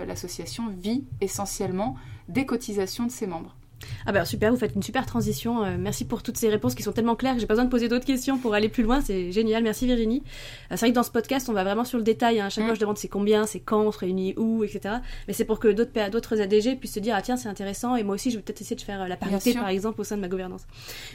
[0.07, 1.95] l'association vit essentiellement
[2.27, 3.55] des cotisations de ses membres.
[4.05, 5.63] Ah bah super, vous faites une super transition.
[5.63, 7.69] Euh, merci pour toutes ces réponses qui sont tellement claires que j'ai pas besoin de
[7.69, 9.01] poser d'autres questions pour aller plus loin.
[9.01, 10.23] C'est génial, merci Virginie.
[10.25, 10.31] Euh,
[10.71, 12.39] c'est vrai que dans ce podcast, on va vraiment sur le détail.
[12.39, 12.49] Hein.
[12.49, 12.67] Chaque mm.
[12.67, 14.95] fois, je demande c'est combien, c'est quand, on se réunit où, etc.
[15.27, 18.03] Mais c'est pour que d'autres d'autres ADG puissent se dire ah tiens c'est intéressant et
[18.03, 20.15] moi aussi je vais peut-être essayer de faire euh, la parité par exemple au sein
[20.15, 20.65] de ma gouvernance.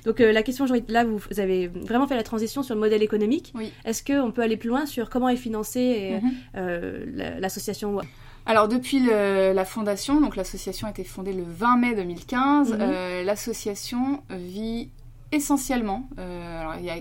[0.04, 3.52] Donc la question, là vous, avez vraiment fait la transition sur le modèle économique.
[3.54, 3.72] Oui.
[3.84, 6.20] Est-ce qu'on peut aller plus loin sur comment est financée
[6.54, 7.38] mm-hmm.
[7.40, 8.00] l'association
[8.46, 12.78] alors depuis la fondation, donc l'association a été fondée le 20 mai 2015, mhm.
[12.80, 14.90] euh, l'association vit
[15.30, 16.96] essentiellement, euh, alors il y a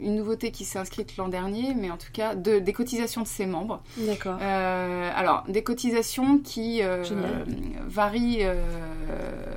[0.00, 3.26] une nouveauté qui s'est inscrite l'an dernier, mais en tout cas de, des cotisations de
[3.26, 3.82] ses membres.
[3.98, 4.38] D'accord.
[4.40, 6.80] Euh, alors des cotisations qui
[7.86, 8.44] varient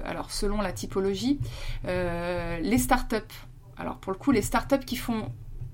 [0.05, 1.39] alors selon la typologie.
[1.85, 3.15] les startups,
[3.77, 5.31] alors pour le coup les startups qui font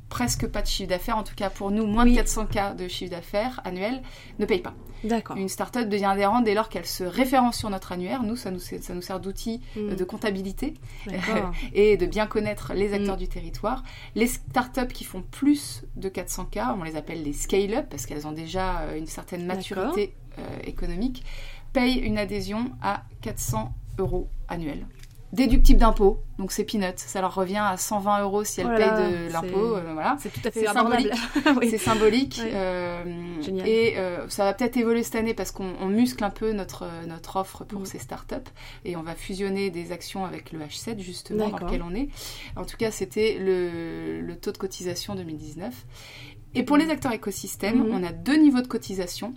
[0.09, 2.87] presque pas de chiffre d'affaires, en tout cas pour nous, moins de 400 k de
[2.87, 4.01] chiffre d'affaires annuel,
[4.39, 4.73] ne payent pas.
[5.03, 5.37] D'accord.
[5.37, 8.23] Une start-up devient adhérente dès lors qu'elle se référence sur notre annuaire.
[8.23, 9.95] Nous, ça nous, ça nous sert d'outil hmm.
[9.95, 10.73] de comptabilité
[11.73, 13.19] et de bien connaître les acteurs hmm.
[13.19, 13.83] du territoire.
[14.15, 18.31] Les start-up qui font plus de 400K, on les appelle les scale-up parce qu'elles ont
[18.31, 21.23] déjà euh, une certaine maturité euh, économique,
[21.73, 24.85] payent une adhésion à 400 euros annuels.
[25.33, 26.93] Déductible d'impôt, donc c'est peanuts.
[26.97, 29.75] Ça leur revient à 120 euros si elles Voilà, payent de l'impôt.
[29.75, 30.17] euh, voilà.
[30.21, 30.61] C'est tout à fait.
[31.59, 31.69] Oui.
[31.69, 32.39] C'est symbolique.
[32.43, 33.03] Euh,
[33.41, 33.67] Génial.
[33.67, 36.85] et euh, ça va peut-être évoluer cette année parce qu'on on muscle un peu notre,
[37.07, 38.35] notre offre pour ces startups.
[38.85, 42.09] Et on va fusionner des actions avec le H7, justement, dans lequel on est.
[42.55, 45.73] En tout cas, c'était le, le taux de cotisation 2019.
[46.55, 47.91] Et pour les acteurs écosystèmes, Mhm.
[47.93, 49.33] on a deux niveaux de cotisation.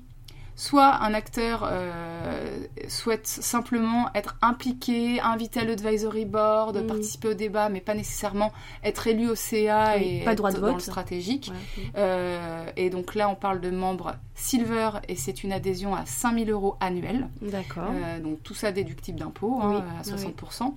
[0.61, 6.87] Soit un acteur euh, souhaite simplement être impliqué, invité à l'advisory board, Mhm.
[6.87, 8.53] participer au débat, mais pas nécessairement
[8.85, 10.83] être élu au CA Oui, et pas être droit de dans le vote.
[10.83, 11.51] stratégique.
[11.79, 11.85] Ouais.
[11.97, 16.51] Euh, et donc là, on parle de membres silver et c'est une adhésion à 5000
[16.51, 17.27] euros annuels.
[17.41, 17.85] D'accord.
[17.91, 20.75] Euh, donc tout ça déductible d'impôt Oui, hein, à oui, 60%.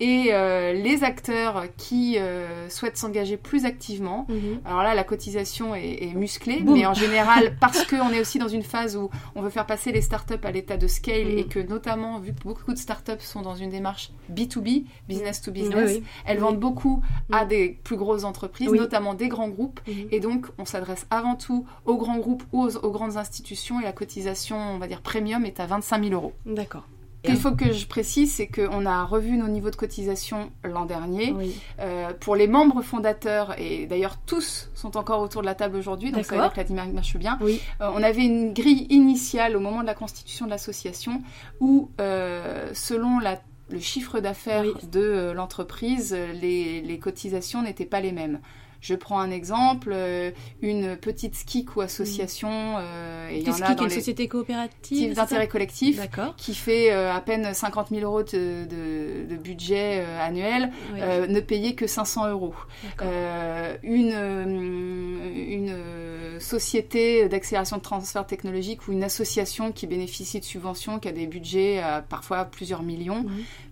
[0.00, 4.60] Et euh, les acteurs qui euh, souhaitent s'engager plus activement, Mhm.
[4.64, 6.74] alors là, la cotisation est, est musclée, Boum.
[6.76, 9.92] mais en général, parce qu'on est aussi dans une phase où on veut faire passer
[9.92, 11.38] les startups à l'état de scale Mm.
[11.38, 15.52] et que notamment, vu que beaucoup de startups sont dans une démarche B2B, business to
[15.52, 16.04] business, Oui, oui.
[16.26, 16.42] elles Oui.
[16.42, 17.02] vendent beaucoup
[17.32, 17.48] à Mm.
[17.48, 19.80] des plus grosses entreprises, notamment des grands groupes.
[19.86, 20.08] Mhm.
[20.10, 23.84] Et donc, on s'adresse avant tout aux grands groupes ou aux, aux grandes institutions et
[23.84, 26.32] la cotisation, on va dire premium, est à 25 000 euros.
[26.46, 26.84] D'accord.
[27.24, 30.84] Ce qu'il faut que je précise, c'est qu'on a revu nos niveaux de cotisation l'an
[30.84, 31.32] dernier.
[31.32, 31.56] Oui.
[31.80, 36.12] Euh, pour les membres fondateurs, et d'ailleurs tous sont encore autour de la table aujourd'hui,
[36.12, 37.38] donc ça veut dire que la dynamique marche bien.
[37.40, 37.60] Oui.
[37.80, 41.22] Euh, on avait une grille initiale au moment de la constitution de l'association
[41.60, 44.88] où, euh, selon la- le chiffre d'affaires Oui.
[44.92, 48.40] de l'entreprise, les, les cotisations n'étaient pas les mêmes.
[48.86, 53.54] Je prends un exemple, euh, une petite skik ou association, euh, et il y en
[53.54, 55.98] a qui dans est une les société coopérative d'intérêt collectif
[56.36, 60.98] qui fait euh, à peine 50 000 euros de, de- de budget euh, annuel, Oui.
[61.02, 62.54] euh, ne payer que 500 euros.
[63.00, 70.40] Euh, une, euh, une euh, société d'accélération de transfert technologique ou une association qui bénéficie
[70.40, 73.24] de subventions, qui a des budgets à parfois plusieurs millions.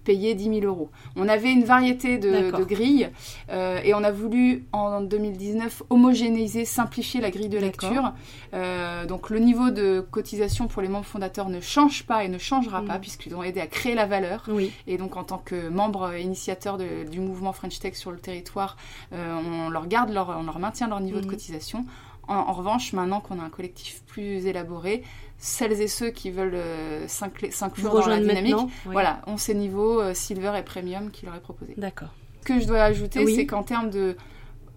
[0.05, 0.91] Payer 10 000 euros.
[1.17, 3.11] On avait une variété de, grilles
[3.51, 8.12] euh, et on a voulu en 2019 homogénéiser, simplifier la grille de lecture.
[8.55, 12.38] Euh, donc le niveau de cotisation pour les membres fondateurs ne change pas et ne
[12.38, 14.45] changera pas puisqu'ils ont aidé à créer la valeur.
[14.49, 14.73] Oui.
[14.87, 18.77] Et donc, en tant que membre initiateur de- du mouvement French Tech sur le territoire,
[19.12, 21.31] euh, on leur garde leur, on leur maintient leur niveau de Mhm.
[21.31, 21.85] cotisation.
[22.29, 25.03] En, en revanche, maintenant qu'on a un collectif plus élaboré,
[25.39, 27.51] celles et ceux qui veulent euh, s'inclure
[27.93, 28.93] dans la dynamique, Oui.
[28.93, 31.75] voilà, ont ces niveaux euh, silver et premium qui leur est proposé.
[31.77, 32.11] D'accord.
[32.43, 33.35] Ce que je dois ajouter, Oui.
[33.35, 34.17] c'est qu'en termes de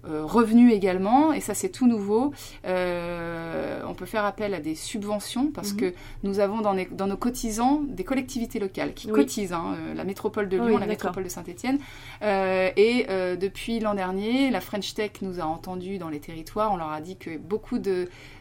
[0.08, 2.32] revenus également, et ça c'est tout nouveau,
[2.66, 5.80] euh, on peut faire appel à des subventions parce Mhm.
[5.80, 9.14] que nous avons dans, les- dans nos cotisants des collectivités locales qui Oui.
[9.14, 11.80] cotisent, hein, euh, la métropole de Lyon, Oui, la métropole de Saint-Étienne.
[12.22, 16.72] Euh, et euh, depuis l'an dernier, la French Tech nous a entendus dans les territoires,
[16.74, 17.80] on leur a dit que beaucoup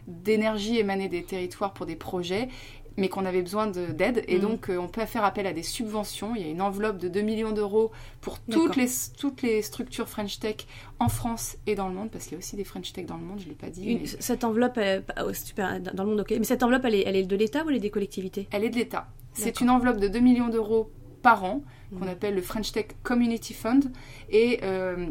[0.07, 2.49] d'énergie émanait des territoires pour des projets
[2.97, 4.25] mais qu'on avait besoin de- d'aide.
[4.29, 4.43] Et Mhm.
[4.43, 6.35] donc, euh, on peut faire appel à des subventions.
[6.37, 10.09] Il y a une enveloppe de 2 millions d'euros pour toutes les, toutes les structures
[10.09, 10.57] French Tech
[11.01, 13.17] en France et dans le monde, parce qu'il y a aussi des French Tech dans
[13.17, 13.85] le monde, je ne l'ai pas dit.
[13.91, 16.31] Une- mais Cette enveloppe, elle- oh, super, dans le monde, ok.
[16.39, 18.49] Mais cette enveloppe, elle est, elle est de l'État ou elle est des collectivités?
[18.53, 19.09] Elle est de l'État.
[19.33, 20.91] C'est une enveloppe de 2 millions d'euros
[21.23, 22.09] par an, qu'on Mhm.
[22.09, 23.91] appelle le French Tech Community Fund,
[24.31, 25.07] et, euh,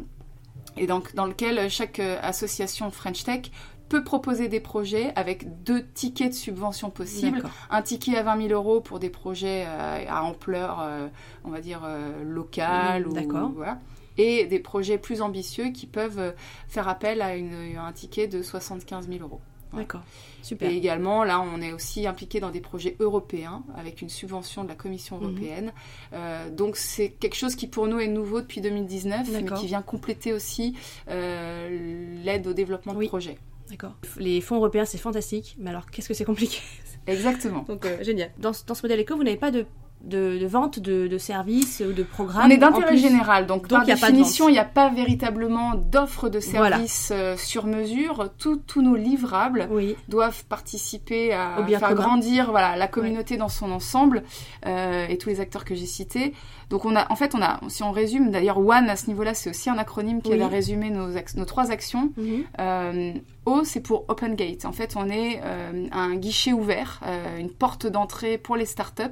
[0.77, 3.51] et donc, dans lequel chaque euh, association French Tech
[3.89, 7.43] peut proposer des projets avec deux tickets de subvention possibles.
[7.69, 11.07] Un ticket à 20 000 euros pour des projets euh, à ampleur, euh,
[11.43, 13.05] on va dire, euh, locale.
[13.05, 13.51] Mm, ou- d'accord.
[13.55, 13.79] voilà.
[14.17, 16.33] Et des projets plus ambitieux qui peuvent
[16.67, 19.41] faire appel à une- un ticket de 75 000 euros.
[19.73, 20.01] D'accord.
[20.43, 20.69] Super.
[20.69, 24.67] Et également, là, on est aussi impliqué dans des projets européens avec une subvention de
[24.69, 25.23] la Commission Mhm.
[25.23, 25.73] européenne.
[26.13, 29.81] Euh, donc, c'est quelque chose qui pour nous est nouveau depuis 2019, mais qui vient
[29.81, 30.75] compléter aussi
[31.09, 33.05] euh, l'aide au développement Oui.
[33.05, 33.37] de projets.
[33.69, 33.93] D'accord.
[34.17, 35.55] Les fonds européens, c'est fantastique.
[35.59, 36.59] Mais alors, qu'est-ce que c'est compliqué
[37.07, 37.65] Exactement.
[37.67, 38.31] Donc, euh, génial.
[38.37, 39.65] Dans, ce- dans ce modèle éco, vous n'avez pas de,
[40.05, 43.79] de, de vente de, de services ou de programmes On est d'intérêt général, donc, Donc,
[43.79, 48.29] par y a définition, il n'y a pas véritablement d'offre de services euh, sur mesure.
[48.37, 49.95] Tous- nos livrables Oui.
[50.07, 52.01] doivent participer à Au bien faire commun.
[52.01, 54.23] grandir voilà, la communauté dans son ensemble
[54.65, 56.33] euh, et tous les acteurs que j'ai cités.
[56.69, 59.33] Donc on a, en fait, on a, si on résume, d'ailleurs One à ce niveau-là,
[59.33, 60.35] c'est aussi un acronyme qui Oui.
[60.37, 62.11] aide à résumer nos, nos trois actions.
[62.17, 62.43] Mhm.
[62.59, 63.13] Euh,
[63.45, 64.65] O, c'est pour Open Gate.
[64.65, 69.03] En fait, on est euh, un guichet ouvert, euh, une porte d'entrée pour les startups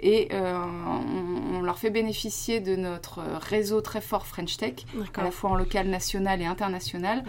[0.00, 5.22] et euh, on, on leur fait bénéficier de notre réseau très fort French Tech, à
[5.22, 7.24] la fois en local, national et international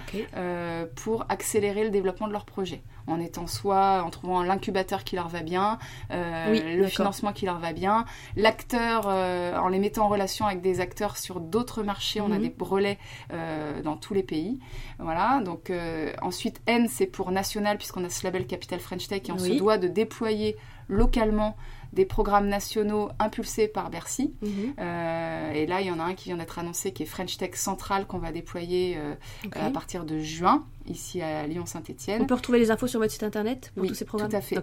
[0.95, 2.81] pour accélérer le développement de leur projet.
[3.07, 5.77] En étant soit en trouvant l'incubateur qui leur va bien,
[6.11, 10.45] euh, Oui, le financement qui leur va bien, l'acteur euh, en les mettant en relation
[10.47, 12.19] avec des acteurs sur d'autres marchés.
[12.21, 12.41] On a Mhm.
[12.41, 12.97] des relais
[13.31, 14.59] euh, dans tous les pays.
[14.99, 15.41] Voilà.
[15.45, 19.31] Donc euh, ensuite N c'est pour national puisqu'on a ce label Capital French Tech et
[19.31, 19.53] on Oui.
[19.53, 20.55] se doit de déployer
[20.87, 21.55] localement
[21.95, 24.33] des programmes nationaux impulsés par Bercy.
[24.41, 24.73] Mhm.
[24.79, 27.37] Euh, et là, il y en a un qui vient d'être annoncé, qui est French
[27.37, 29.13] Tech Central, qu'on va déployer euh,
[29.53, 32.21] à partir de juin, ici à Lyon-Saint-Etienne.
[32.21, 34.35] On peut retrouver les infos sur votre site internet pour Oui, tous ces programmes tout
[34.37, 34.57] à fait.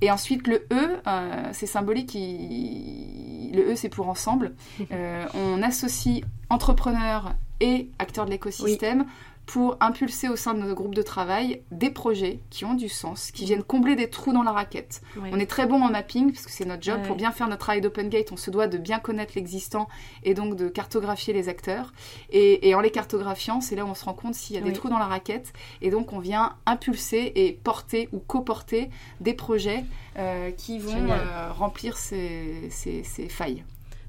[0.00, 2.14] Et ensuite, le E, euh, c'est symbolique.
[2.14, 4.54] il- Le E, c'est pour ensemble.
[4.78, 4.86] Mhm.
[5.34, 9.06] On associe entrepreneurs et acteurs de l'écosystème
[9.46, 13.30] pour impulser au sein de nos groupes de travail des projets qui ont du sens,
[13.30, 13.46] qui Mhm.
[13.46, 15.02] viennent combler des trous dans la raquette.
[15.32, 17.00] On est très bon en mapping, parce que c'est notre job.
[17.00, 17.06] Ouais.
[17.06, 19.86] Pour bien faire notre travail d'open gate, on se doit de bien connaître l'existant
[20.24, 21.92] et donc de cartographier les acteurs.
[22.30, 24.62] Et, et en les cartographiant, c'est là où on se rend compte s'il y a
[24.62, 25.52] des trous dans la raquette.
[25.80, 29.84] Et donc, on vient impulser et porter ou coporter des projets
[30.18, 33.62] euh, qui vont euh, remplir ces, ces- ces failles.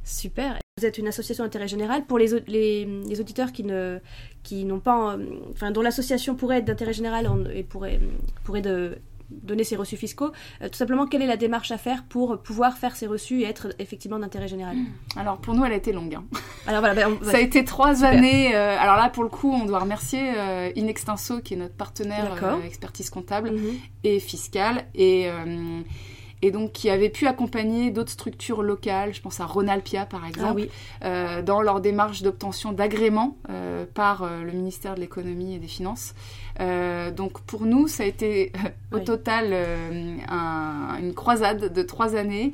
[0.03, 0.57] Super.
[0.79, 2.05] Vous êtes une association d'intérêt général.
[2.05, 3.99] Pour les, au- les, les auditeurs qui ne
[4.47, 5.17] qui n'ont pas,
[5.51, 7.99] enfin dont l'association pourrait être d'intérêt général et pourrait
[8.45, 8.97] pourrait de
[9.29, 10.31] donner ses reçus fiscaux,
[10.61, 13.43] euh, tout simplement quelle est la démarche à faire pour pouvoir faire ces reçus et
[13.43, 14.77] être effectivement d'intérêt général
[15.17, 16.15] Alors, pour nous, elle a été longue.
[16.15, 16.23] hein.
[16.67, 18.11] Alors voilà, ben, on- Ça a été trois Super.
[18.11, 18.55] années.
[18.55, 22.41] euh, alors là, pour le coup, on doit remercier euh, Inextinso, qui est notre partenaire
[22.41, 23.51] euh, expertise comptable.
[23.51, 23.73] Mhm.
[24.05, 25.27] et fiscale et,
[26.41, 30.29] et donc qui avait pu accompagner d'autres structures locales, je pense à Ronalpia par Ah
[30.29, 30.69] exemple, oui,
[31.03, 35.67] euh, dans leur démarche d'obtention d'agrément euh, par euh, le ministère de l'économie et des
[35.67, 36.13] finances.
[36.59, 38.51] Donc pour nous, ça a été
[38.91, 39.03] au Oui.
[39.03, 39.53] total
[40.27, 42.51] un- une croisade de trois années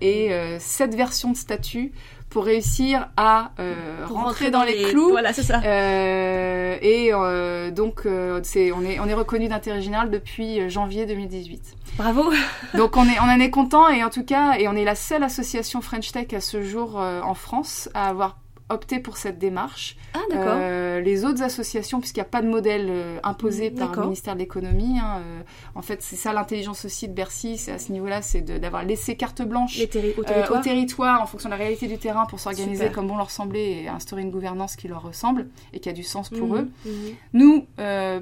[0.00, 1.92] et sept versions de statut
[2.30, 5.60] pour réussir à euh, Pour rentrer, dans, les clous Voilà, c'est ça.
[5.64, 10.68] euh, et euh, donc, euh, c'est, on, est, on est reconnu d'intérêt général depuis euh,
[10.68, 11.76] janvier 2018.
[11.98, 12.30] Bravo.
[12.74, 14.94] Donc, on, est, on en est content et en tout cas, et on est la
[14.94, 18.38] seule association French Tech à ce jour euh, en France à avoir
[18.70, 19.96] opté pour cette démarche.
[20.14, 20.56] Ah d'accord.
[20.60, 24.02] Euh, les autres associations, puisqu'il n'y a pas de modèle euh, imposé Mm, par le
[24.02, 25.40] ministère de l'économie, hein, euh,
[25.74, 29.16] en fait, c'est ça l'intelligence aussi de Bercy, c'est à ce niveau-là, c'est d'avoir laissé
[29.16, 30.60] carte blanche terri- au territoire.
[30.60, 33.82] au territoire en fonction de la réalité du terrain pour s'organiser comme bon leur semblait
[33.82, 36.68] et instaurer une gouvernance qui leur ressemble et qui a du sens pour Mhm, eux.
[36.86, 36.92] mhm.
[37.34, 37.66] Nous,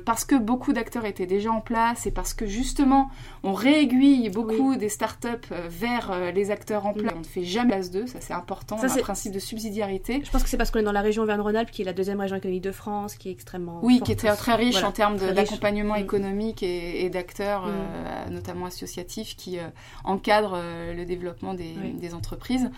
[0.04, 3.10] parce que beaucoup d'acteurs étaient déjà en place et parce que justement
[3.42, 5.28] on réaiguille beaucoup des startups
[5.68, 8.86] vers les acteurs en place, on ne fait jamais place d'eux, ça c'est important, Ça,
[8.86, 10.20] a un c'est- principe de subsidiarité.
[10.24, 12.20] Je pense que c'est parce qu'on est dans la région Auvergne-Rhône-Alpes, qui est la deuxième
[12.20, 13.80] région économique de France, qui est extrêmement.
[13.82, 16.02] Oui, forte qui est très, très riche Voilà, en termes d'accompagnement Mm.
[16.02, 17.70] économique et, et d'acteurs, Mm.
[17.70, 19.62] euh, notamment associatifs, qui euh,
[20.04, 21.92] encadrent euh, le développement des, Oui.
[21.94, 22.70] des entreprises.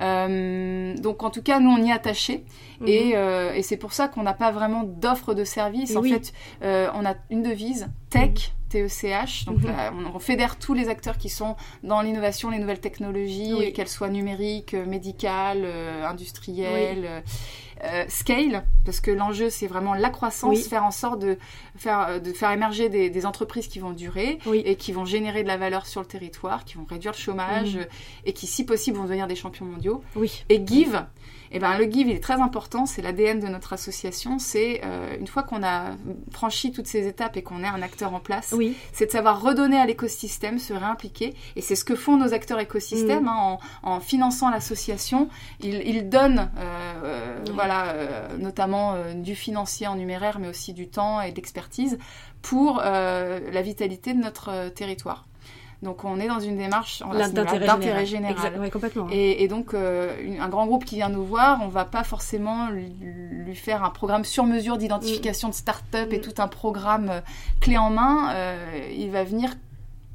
[0.00, 2.44] Donc en tout cas, nous on y est attachés
[2.80, 2.88] Mhm.
[2.88, 3.10] et,
[3.58, 5.90] et c'est pour ça qu'on n'a pas vraiment d'offre de service.
[5.90, 6.10] Et En oui.
[6.12, 9.44] fait, on a une devise, tech, TECH.
[9.44, 9.66] Donc Mhm.
[9.66, 13.72] là, on, fédère tous les acteurs qui sont dans l'innovation, les nouvelles technologies, Oui.
[13.72, 17.04] qu'elles soient numériques, euh, médicales, euh, industrielles.
[17.04, 17.20] euh,
[17.82, 20.62] euh, scale, parce que l'enjeu c'est vraiment la croissance, Oui.
[20.62, 21.38] faire en sorte de
[21.78, 24.60] faire, de faire émerger des, des entreprises qui vont durer Oui.
[24.66, 27.76] et qui vont générer de la valeur sur le territoire, qui vont réduire le chômage
[27.76, 27.86] Mhm.
[28.26, 30.02] et qui, si possible, vont devenir des champions mondiaux.
[30.14, 30.44] Oui.
[30.50, 31.06] Et Give,
[31.50, 35.16] eh ben, le Give il est très important, c'est l'ADN de notre association, c'est euh,
[35.18, 35.96] une fois qu'on a
[36.32, 38.76] franchi toutes ces étapes et qu'on est un acteur en place, Oui.
[38.92, 41.34] c'est de savoir redonner à l'écosystème, se réimpliquer.
[41.56, 43.28] Et c'est ce que font nos acteurs écosystèmes Mm.
[43.28, 45.28] hein, en, en finançant l'association.
[45.60, 50.88] Ils, ils donnent, euh, euh, voilà, euh, notamment du financier en numéraire, mais aussi du
[50.88, 51.98] temps et de l'expertise
[52.42, 55.26] pour euh, la vitalité de notre territoire.
[55.82, 57.02] Donc on est dans une démarche
[57.66, 58.58] d'intérêt général.
[58.60, 59.06] Ouais, complètement.
[59.10, 62.04] Et, et donc, euh, une- un grand groupe qui vient nous voir, on va pas
[62.04, 66.20] forcément lui, lui faire un programme sur mesure d'identification de start-up et Mm.
[66.20, 67.20] tout un programme euh,
[67.60, 68.30] clé en main.
[68.34, 69.54] Euh, il va venir,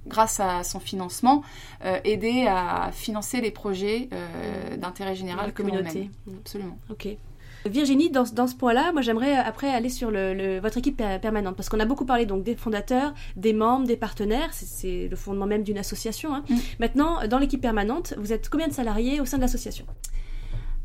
[0.05, 1.41] grâce à son financement,
[1.83, 6.11] euh, aider à financer les projets euh, d'intérêt général La que communauté.
[6.27, 6.37] mène.
[6.41, 6.77] Absolument.
[6.91, 7.07] Ok.
[7.69, 10.97] Virginie, dans, dans ce point-là, moi j'aimerais euh, après aller sur le, le- votre équipe
[10.97, 14.65] per- permanente, parce qu'on a beaucoup parlé donc des fondateurs, des membres, des partenaires, c'est-
[14.67, 16.33] c'est le fondement même d'une association.
[16.35, 16.43] hein.
[16.49, 16.55] Mm.
[16.79, 19.85] Maintenant, dans l'équipe permanente, vous êtes combien de salariés au sein de l'association?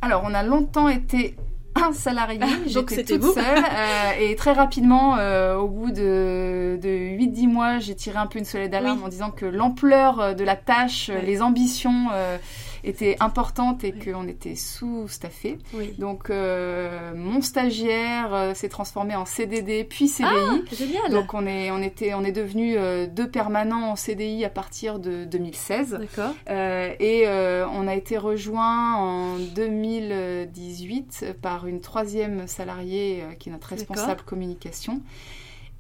[0.03, 1.37] Alors, on a longtemps été
[1.77, 3.33] un salarié, Ah, donc j'étais c'était toute vous.
[3.35, 8.27] seule, euh, et très rapidement, euh, au bout de, de 8-10 mois, j'ai tiré un
[8.27, 9.05] peu une sonnette d'alarme Oui.
[9.05, 12.39] en disant que l'ampleur de la tâche, les ambitions euh,
[12.85, 15.59] étaient importantes et qu'on était sous-staffé.
[15.75, 15.95] Oui.
[15.99, 20.65] Donc, euh, mon stagiaire euh, s'est transformé en CDD puis CDI.
[20.73, 21.11] Génial.
[21.11, 24.99] Donc on est, on était, on est devenus euh, deux permanents en CDI à partir
[24.99, 25.99] de 2016.
[26.01, 26.35] D'accord.
[26.49, 33.53] Euh, et euh, on a été rejoint en 2018 par une troisième salariée qui est
[33.53, 35.01] notre responsable communication.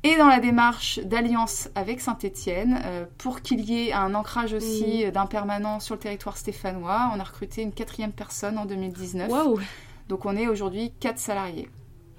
[0.02, 5.04] Et dans la démarche d'alliance avec Saint-Étienne, euh, pour qu'il y ait un ancrage aussi
[5.04, 9.30] euh, d'un permanent sur le territoire stéphanois, on a recruté une quatrième personne en 2019.
[9.30, 9.60] Waouh,
[10.08, 11.68] Donc on est aujourd'hui quatre salariés.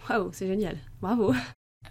[0.10, 0.78] waouh, c'est génial.
[1.02, 1.34] Bravo.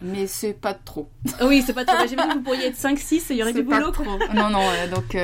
[0.00, 1.10] Mais c'est pas trop.
[1.42, 1.96] oui, c'est pas trop.
[2.06, 3.90] J'ai vu que vous pourriez être 5-6, il y aurait du boulot.
[3.90, 4.04] Trop.
[4.04, 5.16] non, non, donc,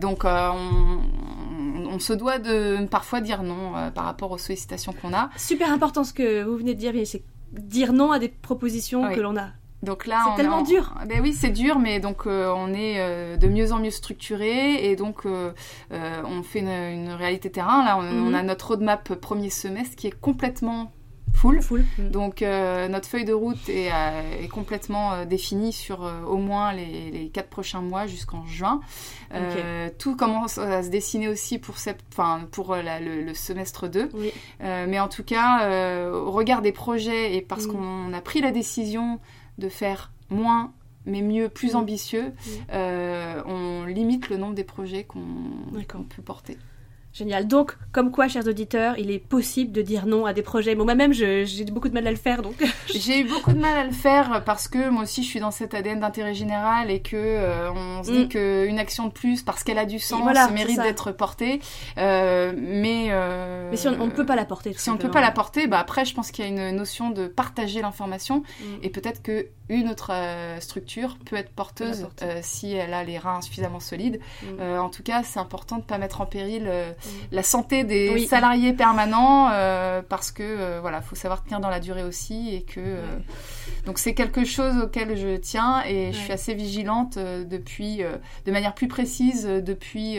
[0.00, 1.00] donc on,
[1.90, 5.28] on, se doit de parfois dire non par rapport aux sollicitations qu'on a.
[5.36, 7.22] Super important ce que vous venez de dire, c'est
[7.58, 9.48] dire non à des propositions que l'on a.
[9.82, 10.94] Donc là, c'est tellement dur.
[11.06, 14.90] Ben oui, c'est dur, mais donc euh, on est euh, de mieux en mieux structuré
[14.90, 15.52] et donc euh,
[15.90, 17.84] on fait une, réalité terrain.
[17.84, 18.46] Là, on, on, a mhm.
[18.46, 20.92] notre roadmap premier semestre qui est complètement
[21.34, 21.84] full.
[21.98, 22.10] Mm.
[22.10, 27.30] Donc euh, notre feuille de route est, euh, complètement euh, définie sur au moins les,
[27.32, 28.80] quatre prochains mois jusqu'en juin.
[29.98, 31.76] Tout commence à se dessiner aussi pour,
[32.50, 34.10] pour le, semestre 2.
[34.60, 37.72] mais en tout cas, au regard des projets et parce mm.
[37.72, 39.20] qu'on a pris la décision
[39.58, 40.72] de faire moins
[41.08, 41.76] mais mieux, plus mm.
[41.76, 42.32] ambitieux,
[42.72, 46.56] on limite le nombre des projets qu'on peut porter.
[47.16, 47.46] Génial.
[47.46, 50.74] Donc, comme quoi, chers auditeurs, il est possible de dire non à des projets.
[50.74, 52.62] Moi-même, j'ai beaucoup de mal à le faire, donc.
[52.94, 55.50] j'ai eu beaucoup de mal à le faire parce que moi aussi, je suis dans
[55.50, 58.28] cet ADN d'intérêt général et que euh, on se dit mm.
[58.28, 60.20] qu'une action de plus, parce qu'elle a du sens,
[60.52, 61.60] mérite d'être portée.
[61.96, 65.10] Euh, mais euh, mais si on ne peut pas la porter, si on ne peut
[65.10, 68.42] pas la porter, bah après, je pense qu'il y a une notion de partager l'information
[68.60, 68.64] mm.
[68.82, 70.12] et peut-être que une autre
[70.60, 72.06] structure peut être porteuse
[72.42, 74.20] si elle a les reins suffisamment solides.
[74.42, 74.78] Mm.
[74.78, 76.70] en tout cas, c'est important de ne pas mettre en péril
[77.32, 81.80] la santé des salariés permanents euh, parce que euh, voilà, faut savoir tenir dans la
[81.80, 83.18] durée aussi et que euh,
[83.84, 88.02] donc c'est quelque chose auquel je tiens et je suis assez vigilante depuis
[88.44, 90.18] de manière plus précise depuis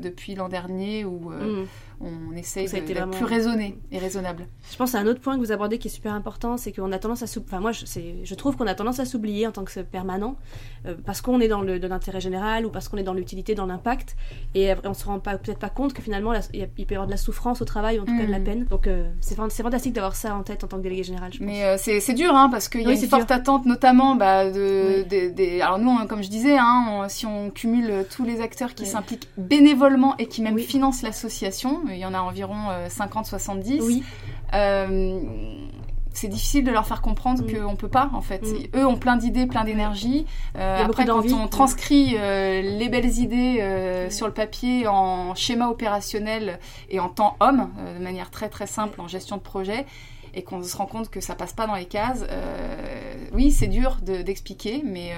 [0.00, 1.66] depuis l'an dernier où mm.
[2.00, 4.46] on essaye d'être plus raisonné et raisonnable.
[4.70, 6.92] Je pense à un autre point que vous abordez qui est super important, c'est qu'on
[6.92, 7.84] a tendance à enfin moi je,
[8.24, 10.36] je trouve qu'on a tendance à s'oublier en tant que permanent
[10.86, 14.16] euh, parce qu'on est dans l'intérêt général ou parce qu'on est dans l'utilité, dans l'impact
[14.54, 17.16] et on se rend peut-être pas compte que finalement il peut y avoir de la
[17.16, 18.44] souffrance au travail ou en tout cas de la mm.
[18.44, 18.64] peine.
[18.64, 21.32] Donc euh, c'est fantastique d'avoir ça en tête en tant que délégué général.
[21.40, 25.02] Mais euh, c'est dur hein, parce qu'il y a une forte attente notamment bah, de,
[25.02, 29.28] des alors nous comme je disais hein, si on cumule tous les acteurs qui s'impliquent
[29.36, 33.80] bénévolement et qui même financent l'association il y en a environ 50-70.
[33.80, 34.02] Euh, oui.
[34.54, 35.20] Euh,
[36.12, 37.52] c'est difficile de leur faire comprendre mm.
[37.52, 38.42] qu'on ne peut pas, en fait.
[38.42, 38.78] Mm.
[38.78, 40.26] Eux ont plein d'idées, plein d'énergie.
[40.56, 47.00] Euh, après, quand on transcrit les belles idées sur le papier en schéma opérationnel et
[47.00, 49.86] en temps homme, de manière très très simple en gestion de projet,
[50.34, 52.24] et qu'on se rend compte que ça passe pas dans les cases,
[53.40, 55.12] oui, c'est dur d'expliquer, mais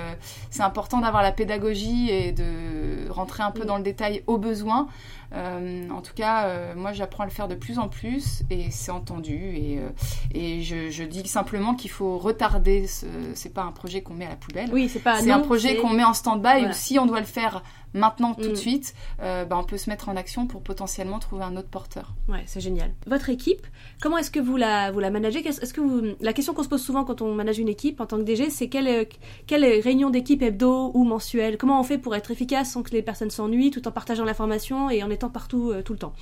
[0.50, 4.86] c'est important d'avoir la pédagogie et de rentrer un peu dans le détail au besoin
[5.34, 8.70] euh, en tout cas, euh, moi, j'apprends à le faire de plus en plus et
[8.70, 9.54] c'est entendu.
[9.56, 9.88] Et, euh,
[10.34, 12.86] et je, dis simplement qu'il faut retarder.
[12.86, 14.68] Ce, c'est pas un projet qu'on met à la poubelle.
[14.72, 15.20] Oui, c'est pas.
[15.20, 16.66] C'est un projet qu'on met en stand-by.
[16.66, 17.62] Ou si on doit le faire
[17.94, 18.56] maintenant tout de mm.
[18.56, 22.14] suite, bah, on peut se mettre en action pour potentiellement trouver un autre porteur.
[22.28, 22.92] Ouais, c'est génial.
[23.06, 23.66] Votre équipe,
[24.00, 25.46] comment est-ce que vous la vous la managez?
[25.46, 28.06] Est-ce que vous la question qu'on se pose souvent quand on manage une équipe en
[28.06, 29.06] tant que DG, c'est quelle
[29.46, 31.58] quelle réunion d'équipe hebdo ou mensuelle?
[31.58, 34.90] Comment on fait pour être efficace sans que les personnes s'ennuient, tout en partageant l'information
[34.90, 36.12] et en étant partout euh, tout le temps?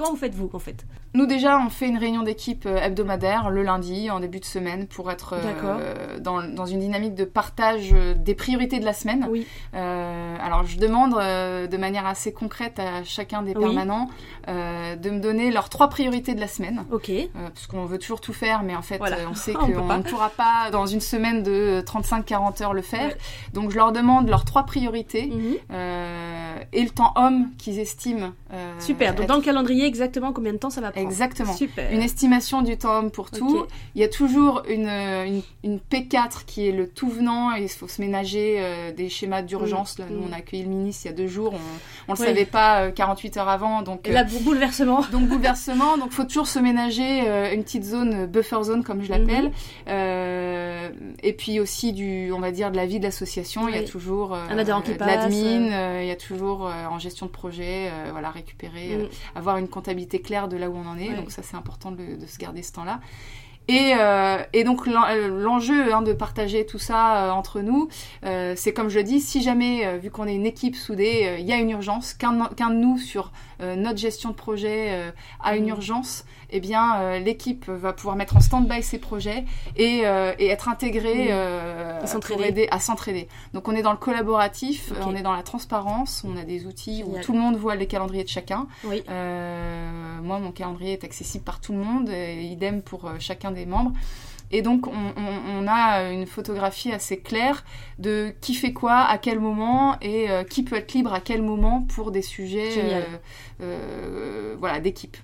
[0.00, 0.86] Comment vous faites-vous en fait?
[1.12, 4.86] Nous déjà, on fait une réunion d'équipe euh, hebdomadaire le lundi en début de semaine
[4.86, 9.26] pour être euh, dans, dans, une dynamique de partage des priorités de la semaine.
[9.28, 9.46] Oui.
[9.74, 14.08] alors je demande de manière assez concrète à chacun des permanents
[14.46, 16.84] de me donner leurs trois priorités de la semaine.
[16.90, 17.10] Ok.
[17.34, 19.00] parce qu'on veut toujours tout faire, mais en fait
[19.30, 23.14] on sait qu'on ne pourra pas dans une semaine de 35-40 heures le faire.
[23.52, 25.56] Donc je leur demande leurs trois priorités mhm.
[26.72, 28.32] et le temps homme qu'ils estiment.
[28.78, 29.14] Super.
[29.14, 31.06] Donc dans le calendrier exactement combien de temps ça va prendre.
[31.06, 31.52] Exactement.
[31.52, 31.92] Super.
[31.92, 33.66] Une estimation du temps pour tout.
[33.94, 34.88] Il y a toujours une,
[35.64, 39.42] une, P4 qui est le tout venant et il faut se ménager euh, des schémas
[39.42, 39.98] d'urgence.
[39.98, 40.28] Là, nous, mm.
[40.28, 41.54] on a accueilli le ministre il y a deux jours.
[42.08, 43.82] On ne le savait pas 48 euh, heures avant.
[43.82, 45.04] Donc, là, euh, bouleversement.
[45.12, 45.98] Donc, bouleversement.
[45.98, 47.20] donc, faut toujours se ménager
[47.54, 49.52] une petite zone, buffer zone, comme je l'appelle.
[49.86, 50.92] Mm-hmm.
[51.22, 53.68] et puis aussi, du, on va dire, de la vie de l'association.
[53.68, 56.00] Il y a toujours l'admin.
[56.00, 59.38] il y a toujours en gestion de projet, voilà, récupérer, mm.
[59.38, 61.14] avoir une comptabilité claire de là où on en est.
[61.14, 63.00] Donc ça, c'est important de, se garder ce temps-là.
[63.68, 67.88] Et, euh, et, donc euh, l'enjeu hein, de partager tout ça euh, entre nous,
[68.56, 71.52] c'est comme je le dis, si jamais, vu qu'on est une équipe soudée, il y
[71.52, 73.32] a une urgence, qu'un de nous sur
[73.76, 75.68] notre gestion de projet a une mmh.
[75.68, 79.44] urgence, eh bien, euh, l'équipe va pouvoir mettre en stand-by ses projets
[79.76, 83.28] et, euh, être intégrée euh, pour aider à s'entraider.
[83.54, 87.04] Donc, on est dans le collaboratif, on est dans la transparence, on a des outils
[87.06, 88.66] où tout le monde voit les calendriers de chacun.
[88.84, 93.92] moi, mon calendrier est accessible par tout le monde, et idem pour chacun des membres.
[94.50, 97.64] Et donc, on, a une photographie assez claire
[97.98, 101.82] de qui fait quoi, à quel moment, et qui peut être libre à quel moment
[101.82, 103.04] pour des sujets
[104.58, 105.16] voilà, d'équipe.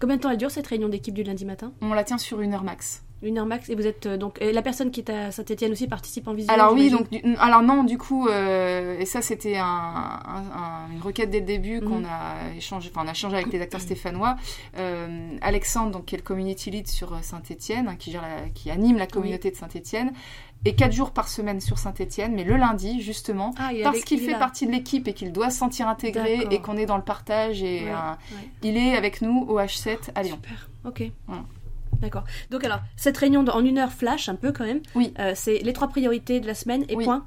[0.00, 1.72] Combien de temps elle dure cette réunion d'équipe du lundi matin?
[1.80, 3.02] On la tient sur une heure max.
[3.22, 3.68] Une heure max.
[3.68, 6.52] Et vous êtes donc la personne qui est à Saint-Etienne aussi participe en visio.
[6.52, 7.06] Alors oui, donc
[7.38, 10.20] alors non, du coup, et ça c'était un,
[10.92, 12.06] une requête dès le début qu'on mhm.
[12.06, 14.36] a échangé, enfin on a échangé avec les acteurs stéphanois.
[15.40, 18.22] Alexandre, donc qui est le community lead sur Saint-Etienne, qui gère
[18.54, 20.12] qui anime la communauté de Saint-Etienne,
[20.64, 24.38] et quatre jours par semaine sur Saint-Etienne, mais le lundi, justement, ah, parce qu'il fait
[24.38, 27.62] partie de l'équipe et qu'il doit se sentir intégré et qu'on est dans le partage,
[27.62, 27.86] et
[28.62, 30.38] il est avec nous au H7 à Lyon.
[30.42, 31.12] Super, ok.
[32.00, 32.24] D'accord.
[32.50, 35.12] Donc alors, cette réunion en une heure flash, un peu quand même, oui.
[35.18, 37.24] Euh, c'est les trois priorités de la semaine et point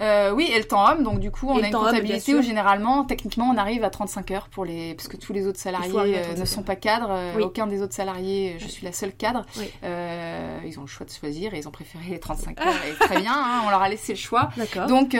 [0.00, 3.04] euh, oui, et le temps homme, donc du coup, on a une comptabilité où généralement,
[3.04, 6.34] techniquement, on arrive à 35 heures pour les, parce que tous les autres salariés euh,
[6.36, 7.16] ne sont pas cadres.
[7.40, 9.46] Aucun des autres salariés, je suis la seule cadre.
[9.54, 12.74] ils ont le choix de choisir et ils ont préféré les 35 heures.
[12.90, 14.50] et très bien, hein, on leur a laissé le choix.
[14.88, 15.14] Donc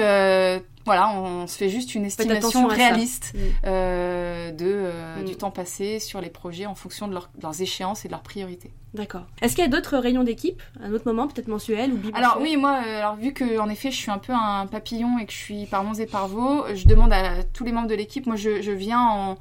[0.84, 3.38] voilà, on, se fait juste une estimation réaliste mm.
[3.66, 5.36] euh, de, euh, du mm.
[5.36, 8.70] temps passé sur les projets en fonction de, leurs échéances et de leurs priorités.
[8.92, 9.26] D'accord.
[9.42, 12.24] Est-ce qu'il y a d'autres réunions d'équipe à un autre moment, peut-être mensuel ou bimensuel?
[12.24, 15.18] Alors oui, moi, euh, alors, vu que en effet je suis un peu un papillon
[15.18, 17.88] et que je suis par Mons et par Vaux, je demande à tous les membres
[17.88, 19.38] de l'équipe, moi je, je viens en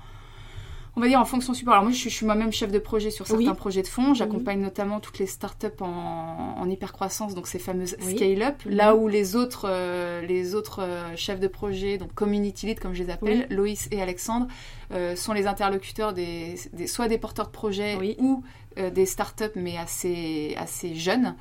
[0.95, 1.73] on va dire en fonction support.
[1.73, 4.13] Alors moi, je suis, moi-même chef de projet sur certains projets de fonds.
[4.13, 9.35] J'accompagne notamment toutes les startups en, en hypercroissance, donc ces fameuses scale-up, là où les
[9.35, 13.47] autres, euh, les autres euh, chefs de projet, donc community lead comme je les appelle,
[13.49, 14.47] Loïs et Alexandre,
[14.91, 16.55] euh, sont les interlocuteurs des,
[16.87, 18.43] soit des porteurs de projets ou
[18.77, 21.35] euh, des startups mais assez, assez jeunes.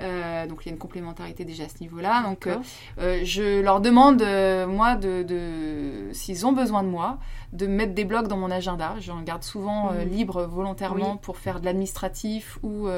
[0.00, 2.22] Euh, donc il y a une complémentarité déjà à ce niveau-là.
[2.22, 2.48] Donc
[2.98, 4.22] je leur demande,
[4.68, 7.18] moi, de, de s'ils ont besoin de moi,
[7.52, 8.94] de mettre des blocs dans mon agenda.
[9.00, 10.08] J'en garde souvent mhm.
[10.08, 12.88] libre volontairement pour faire de l'administratif ou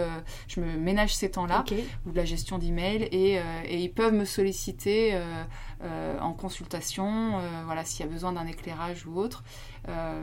[0.49, 1.65] je me ménage ces temps-là
[2.07, 5.19] ou de la gestion d'email et, et, ils peuvent me solliciter
[6.21, 9.43] en consultation, voilà, s'il y a besoin d'un éclairage ou autre.
[9.89, 10.21] Euh,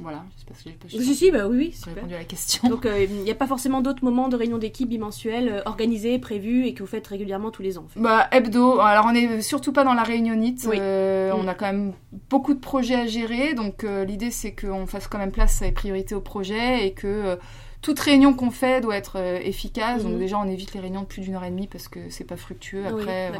[0.00, 2.68] voilà, j'espère que j'ai pas si, si, bah oui, oui, répondu à la question.
[2.68, 6.18] Donc euh, il n'y a pas forcément d'autres moments de réunion d'équipe bimensuelle euh, organisés,
[6.18, 7.86] prévus et que vous faites régulièrement tous les ans.
[7.96, 8.80] Bah hebdo.
[8.80, 10.66] Alors on n'est surtout pas dans la réunionnite.
[10.66, 11.48] On mm.
[11.48, 11.92] a quand même
[12.30, 15.72] beaucoup de projets à gérer, donc l'idée c'est qu'on fasse quand même place à les
[15.72, 17.38] priorités au projet et que
[17.80, 20.02] toute réunion qu'on fait doit être euh, efficace.
[20.02, 20.18] Donc mhm.
[20.18, 22.36] déjà, on évite les réunions de plus d'une heure et demie parce que c'est pas
[22.36, 23.30] fructueux après.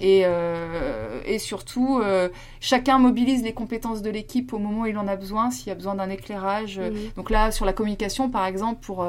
[0.00, 2.28] et, euh, et surtout, euh,
[2.60, 5.50] chacun mobilise les compétences de l'équipe au moment où il en a besoin.
[5.50, 6.80] S'il y a besoin d'un éclairage.
[6.80, 7.12] Mhm.
[7.16, 9.06] Donc là, sur la communication, par exemple, pour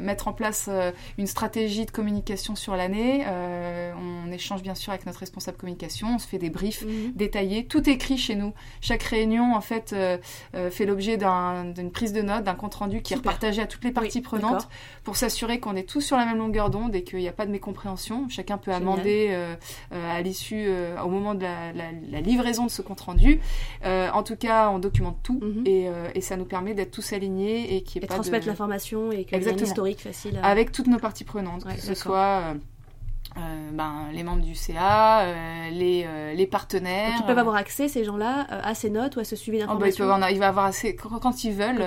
[0.00, 0.68] mettre en place
[1.16, 6.16] une stratégie de communication sur l'année, on échange bien sûr avec notre responsable communication.
[6.16, 7.12] On se fait des briefs mhm.
[7.14, 7.64] détaillés.
[7.64, 8.52] Tout écrit chez nous.
[8.80, 9.94] Chaque réunion, en fait,
[10.52, 13.92] fait l'objet d'une prise de notes, d'un compte rendu qui est partagé à tous les
[13.92, 14.68] parties prenantes
[15.04, 17.46] pour s'assurer qu'on est tous sur la même longueur d'onde et qu'il n'y a pas
[17.46, 18.28] de mécompréhension.
[18.28, 19.54] Chacun peut amender euh,
[19.92, 23.40] euh, à l'issue, euh, au moment de la, livraison de ce compte rendu.
[23.84, 25.64] en tout cas, on documente tout mhm.
[25.66, 29.24] et, ça nous permet d'être tous alignés et qu'il n'y ait pas transmettre l'information et
[29.24, 30.38] qu'il y ait un historique facile.
[30.42, 32.54] Avec toutes nos parties prenantes, que ce soit
[33.38, 37.14] euh, ben, les membres du CA, euh, les, euh, les, partenaires.
[37.18, 40.18] ils peuvent avoir accès, ces gens-là, à ces notes ou à ce suivi d'informations oh,
[40.18, 41.84] bah, ils, vont avoir accès quand, ils veulent.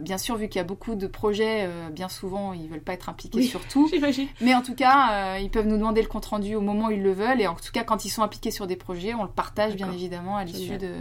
[0.00, 2.94] bien sûr, vu qu'il y a beaucoup de projets, bien souvent, ils ne veulent pas
[2.94, 3.90] être impliqués sur tout.
[4.40, 7.12] Mais en tout cas, ils peuvent nous demander le compte-rendu au moment où ils le
[7.12, 7.40] veulent.
[7.40, 9.92] Et en tout cas, quand ils sont impliqués sur des projets, on le partage, bien
[9.92, 10.92] évidemment, à l'issue de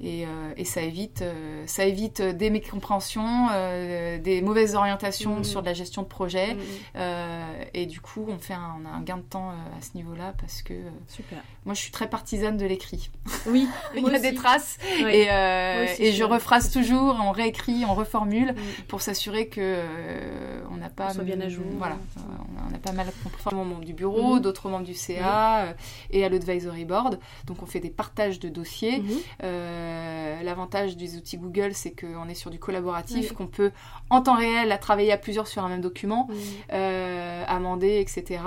[0.00, 5.44] et, euh, et, ça évite, euh, ça évite des mécompréhensions, euh, des mauvaises orientations mm.
[5.44, 6.54] sur de la gestion de projet.
[6.54, 6.58] Mm.
[7.72, 10.34] et du coup, on, fait un, on a un gain de temps à ce niveau-là
[10.38, 10.74] parce que
[11.08, 11.38] Super.
[11.64, 13.10] moi, je suis très partisane de l'écrit.
[13.46, 15.28] Oui, il y a des traces et,
[15.98, 18.82] et je rephrase toujours, on réécrit, on reformule mm.
[18.88, 19.82] pour s'assurer que
[20.70, 21.12] on n'a pas.
[21.18, 21.64] On bien à jour.
[21.78, 21.96] Voilà,
[22.68, 25.74] on a pas mal compris membres du bureau, d'autres membres du CA
[26.10, 27.18] et à l'advisory board.
[27.46, 29.02] Donc, on fait des partages de dossiers.
[29.42, 29.85] Euh,
[30.42, 33.72] l'avantage des outils Google, c'est qu'on est sur du collaboratif, qu'on peut
[34.10, 36.28] en temps réel travailler à plusieurs sur un même document,
[36.72, 38.40] euh, amender, etc.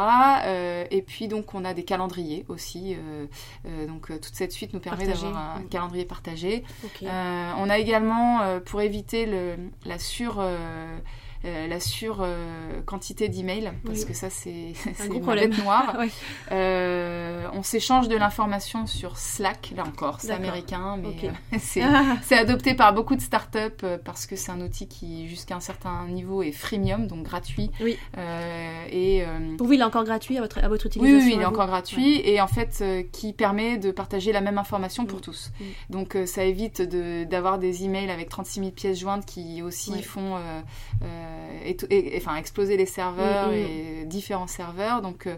[0.46, 2.96] Euh, et puis donc on a des calendriers aussi.
[3.88, 6.64] donc toute cette suite nous permet d'avoir un calendrier partagé.
[7.02, 10.42] on a également, pour éviter le, la sur
[11.46, 15.54] euh, la sur euh, quantité d'emails, parce que ça c'est un problème.
[15.56, 15.96] noir.
[16.52, 22.94] Euh, on s'échange de l'information sur Slack, là encore, c'est américain, mais c'est adopté par
[22.94, 27.08] beaucoup de startups parce que c'est un outil qui jusqu'à un certain niveau est freemium,
[27.08, 27.70] donc gratuit.
[27.82, 27.98] Oui.
[28.92, 29.24] et
[29.58, 31.46] pour vous, il est encore gratuit à votre, à votre utilisation Oui, oui il est
[31.46, 35.52] encore gratuit et en fait qui permet de partager la même information pour tous.
[35.90, 40.38] Donc ça évite d'avoir des emails avec 36 000 pièces jointes qui aussi font
[41.66, 43.56] et, euh, enfin, exploser les serveurs mm, mm.
[43.56, 45.02] et différents serveurs.
[45.02, 45.36] Donc, euh,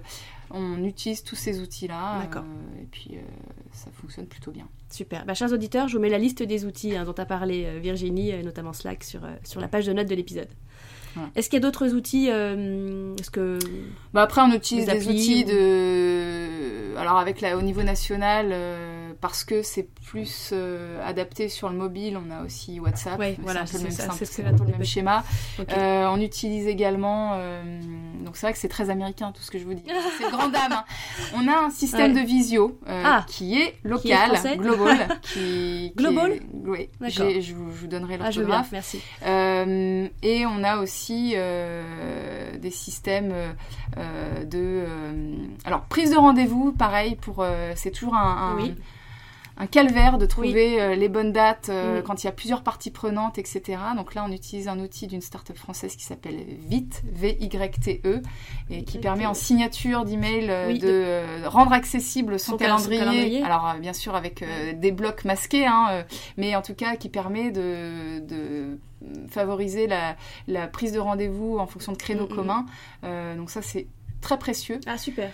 [0.50, 2.20] on utilise tous ces outils-là.
[2.22, 2.44] D'accord.
[2.44, 3.18] Euh, et puis,
[3.72, 4.68] ça fonctionne plutôt bien.
[4.90, 5.26] Super.
[5.26, 8.34] Bah, chers auditeurs, je vous mets la liste des outils hein, dont a parlé Virginie,
[8.44, 10.50] notamment Slack, sur, sur la page de notes de l'épisode.
[11.36, 13.60] Est-ce qu'il y a d'autres outils Est-ce que
[14.14, 18.54] bah après on utilise des, outils de alors avec la au niveau national
[19.22, 22.18] parce que c'est plus euh, adapté sur le mobile.
[22.18, 23.20] On a aussi WhatsApp.
[23.20, 23.84] Oui, voilà, c'est le
[24.66, 25.24] même, schéma.
[25.60, 27.34] Euh, on utilise également.
[27.36, 27.62] Euh,
[28.26, 29.86] donc c'est vrai que c'est très américain tout ce que je vous dis.
[30.18, 30.72] C'est grand dame.
[30.72, 30.84] Hein.
[31.36, 33.26] On a un système de visio ah.
[33.28, 36.40] qui est local, global, qui, global.
[36.66, 38.70] oui, je vous, je vous donnerai ah, l'orthographe.
[38.74, 39.02] Ah, merci.
[40.24, 43.34] et on a aussi des systèmes
[44.46, 44.86] de.
[45.64, 47.46] alors prise de rendez-vous, pareil pour.
[47.76, 48.74] c'est toujours un, un
[49.62, 52.04] un calvaire de trouver euh, les bonnes dates euh, mm.
[52.04, 53.78] quand il y a plusieurs parties prenantes, etc.
[53.96, 58.24] Donc là, on utilise un outil d'une start-up française qui s'appelle Vite, V-Y-T-E,
[58.72, 63.44] et qui permet en signature d'email euh, de, rendre accessible son, calendrier.
[63.44, 64.44] Alors, bien sûr, avec
[64.80, 66.06] des blocs masqués, hein,
[66.38, 68.80] mais en tout cas, qui permet de,
[69.30, 72.66] favoriser la, prise de rendez-vous en fonction de créneaux mm, mm, communs.
[73.38, 73.86] donc ça, c'est
[74.22, 74.80] très précieux.
[74.88, 75.30] Ah, super.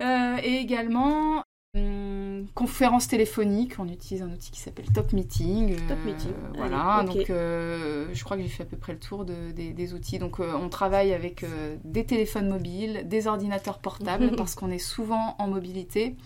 [0.00, 1.44] et également,
[1.76, 2.09] Hum,
[2.54, 5.76] conférence téléphonique, on utilise un outil qui s'appelle Top Meeting.
[5.88, 6.32] Top euh, Meeting.
[6.56, 10.18] voilà, donc euh, je crois que j'ai fait à peu près le tour des, outils.
[10.18, 11.44] Donc euh, on travaille avec
[11.84, 16.16] des téléphones mobiles, des ordinateurs portables, parce qu'on est souvent en mobilité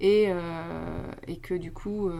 [0.00, 0.28] et,
[1.28, 2.10] et que du coup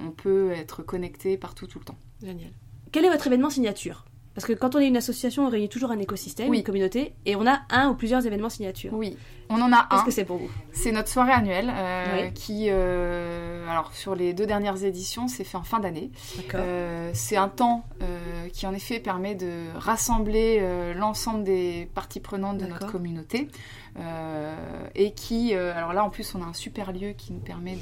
[0.00, 1.98] on peut être connecté partout tout le temps.
[2.22, 2.50] Génial.
[2.92, 4.04] Quel est votre événement signature?
[4.36, 7.36] Parce que quand on est une association, on réunit toujours un écosystème, une communauté, et
[7.36, 8.92] on a un ou plusieurs événements signatures.
[8.92, 9.16] Oui,
[9.48, 9.86] on en a un.
[9.90, 10.50] Qu'est-ce que c'est pour vous?
[10.72, 15.56] C'est notre soirée annuelle, euh, qui, euh, alors sur les deux dernières éditions, c'est fait
[15.56, 16.10] en fin d'année.
[16.54, 17.84] Euh, c'est un temps
[18.52, 20.62] qui en effet permet de rassembler
[20.94, 23.48] l'ensemble des parties prenantes de notre communauté.
[24.94, 27.78] et qui, alors là en plus on a un super lieu qui nous permet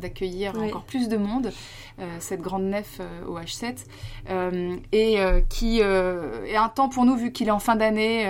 [0.00, 1.52] d'accueillir encore plus de monde,
[2.18, 3.86] cette grande nef au H7,
[4.92, 8.26] et qui est un temps pour nous vu qu'il est en fin d'année.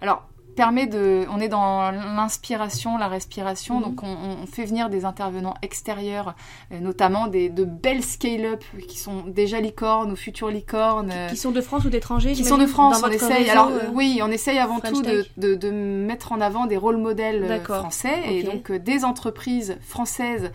[0.00, 1.24] alors permet de.
[1.30, 3.84] On est dans l'inspiration, la respiration, mhm.
[3.84, 6.34] donc on, fait venir des intervenants extérieurs,
[6.72, 11.12] euh, notamment des, de belles scale-up qui sont déjà licornes ou futures licornes.
[11.30, 13.48] Qui, sont de France ou d'étrangers Qui sont de France, on essaye.
[13.48, 17.44] alors euh, oui, on essaye avant tout de, de, mettre en avant des rôles modèles
[17.44, 20.50] euh, français et donc des entreprises françaises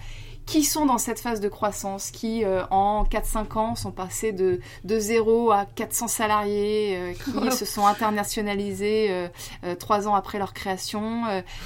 [0.45, 4.59] qui sont dans cette phase de croissance, qui euh, en 4-5 ans sont passés de,
[4.83, 9.07] de 0 à 400 salariés, euh, qui se sont internationalisés
[9.63, 11.23] euh, 3 ans après leur création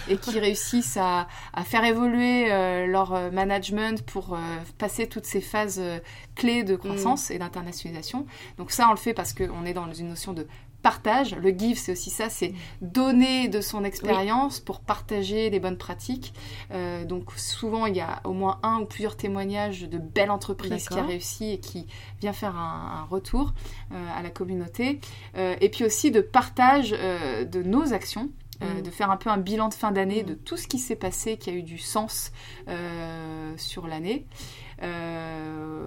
[0.07, 2.47] et qui réussissent à, à faire évoluer
[2.87, 4.37] leur management pour
[4.77, 5.81] passer toutes ces phases
[6.35, 7.33] clés de croissance mm.
[7.33, 8.25] et d'internationalisation.
[8.57, 10.47] Donc ça, on le fait parce qu'on est dans une notion de
[10.87, 11.35] partage.
[11.35, 16.33] Le give, c'est aussi ça, c'est donner de son expérience pour partager les bonnes pratiques.
[16.71, 20.87] Euh, donc souvent, il y a au moins un ou plusieurs témoignages de belles entreprises
[20.87, 21.87] qui a réussi et qui
[22.21, 23.53] vient faire un, retour
[23.91, 25.01] euh, à la communauté.
[25.35, 28.29] Euh, et puis aussi de partage de nos actions.
[28.59, 28.81] Mm.
[28.81, 31.37] de faire un peu un bilan de fin d'année de tout ce qui s'est passé,
[31.37, 32.31] qui a eu du sens
[33.55, 34.25] sur l'année.
[34.83, 35.79] Euh,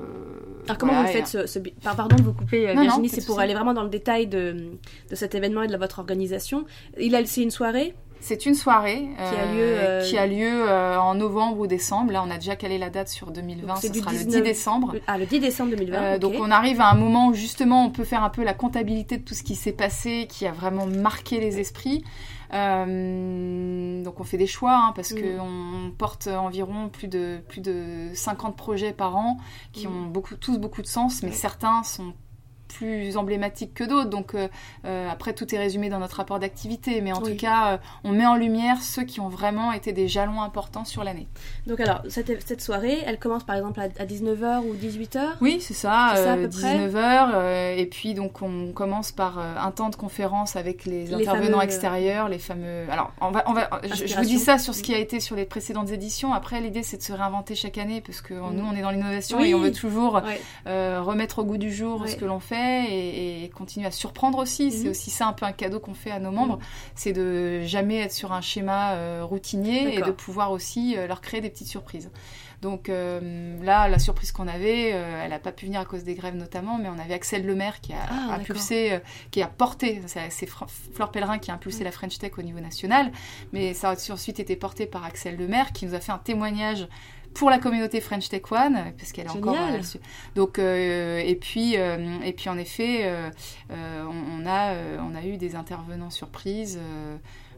[0.64, 3.74] Alors comment vous faites ce, Pardon de vous couper, euh, Virginie, c'est pour aller vraiment
[3.74, 4.70] dans le détail de,
[5.10, 6.64] de, cet événement et de votre organisation.
[6.98, 10.68] Il a, c'est une soirée c'est une soirée qui a lieu, euh, qui a lieu
[10.68, 12.12] en novembre ou décembre.
[12.12, 13.76] Là, on a déjà calé la date sur 2020.
[13.76, 14.96] Ce sera le 10 décembre.
[15.06, 16.18] Ah, le 10 décembre 2020.
[16.18, 19.16] Donc, on arrive à un moment où justement, on peut faire un peu la comptabilité
[19.16, 22.04] de tout ce qui s'est passé, qui a vraiment marqué les esprits.
[22.52, 25.20] Euh, donc on fait des choix hein, parce mm.
[25.20, 29.38] qu'on porte environ plus de, plus de 50 projets par an
[29.72, 29.90] qui mm.
[29.90, 32.12] ont beaucoup, tous beaucoup de sens, mais certains sont
[32.70, 34.10] plus emblématiques que d'autres.
[34.10, 34.48] Donc euh,
[34.84, 38.12] euh, après, tout est résumé dans notre rapport d'activité, mais en tout cas, euh, on
[38.12, 41.26] met en lumière ceux qui ont vraiment été des jalons importants sur l'année.
[41.66, 45.74] Donc alors, cette, cette, soirée, elle commence par exemple à, 19h ou 18h Oui, c'est
[45.74, 47.76] ça, ça 19h.
[47.76, 52.38] et puis donc on commence par un temps de conférence avec les, intervenants extérieurs, les
[52.38, 52.84] fameux...
[52.90, 55.36] Alors, on va, on va, je, vous dis ça sur ce qui a été sur
[55.36, 56.32] les précédentes éditions.
[56.32, 59.40] Après, l'idée, c'est de se réinventer chaque année, parce que nous, on est dans l'innovation
[59.40, 60.20] et on veut toujours
[60.66, 64.70] remettre au goût du jour ce que l'on fait et, continuer à surprendre aussi.
[64.70, 64.90] C'est mhm.
[64.90, 66.64] aussi ça un peu un cadeau qu'on fait à nos membres, mhm.
[66.94, 71.20] c'est de jamais être sur un schéma euh, routinier et de pouvoir aussi euh, leur
[71.20, 72.10] créer des petites surprises.
[72.62, 76.14] Donc euh, là, la surprise qu'on avait, elle n'a pas pu venir à cause des
[76.14, 79.00] grèves notamment, mais on avait Axel Lemaire qui a ah, impulsé,
[79.30, 83.12] qui a porté, c'est Fleur Pellerin qui a impulsé la French Tech au niveau national,
[83.54, 86.86] mais ça a ensuite été porté par Axel Lemaire qui nous a fait un témoignage
[87.34, 89.80] pour la communauté French Tech One, parce qu'elle est encore euh,
[90.34, 93.10] Donc, euh, et, puis, euh, et puis, en effet,
[93.70, 96.78] on, a, on a eu des intervenants surprises.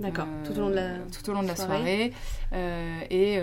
[0.01, 2.13] D'accord, tout au long de la, tout au long de la soirée.
[3.11, 3.41] et,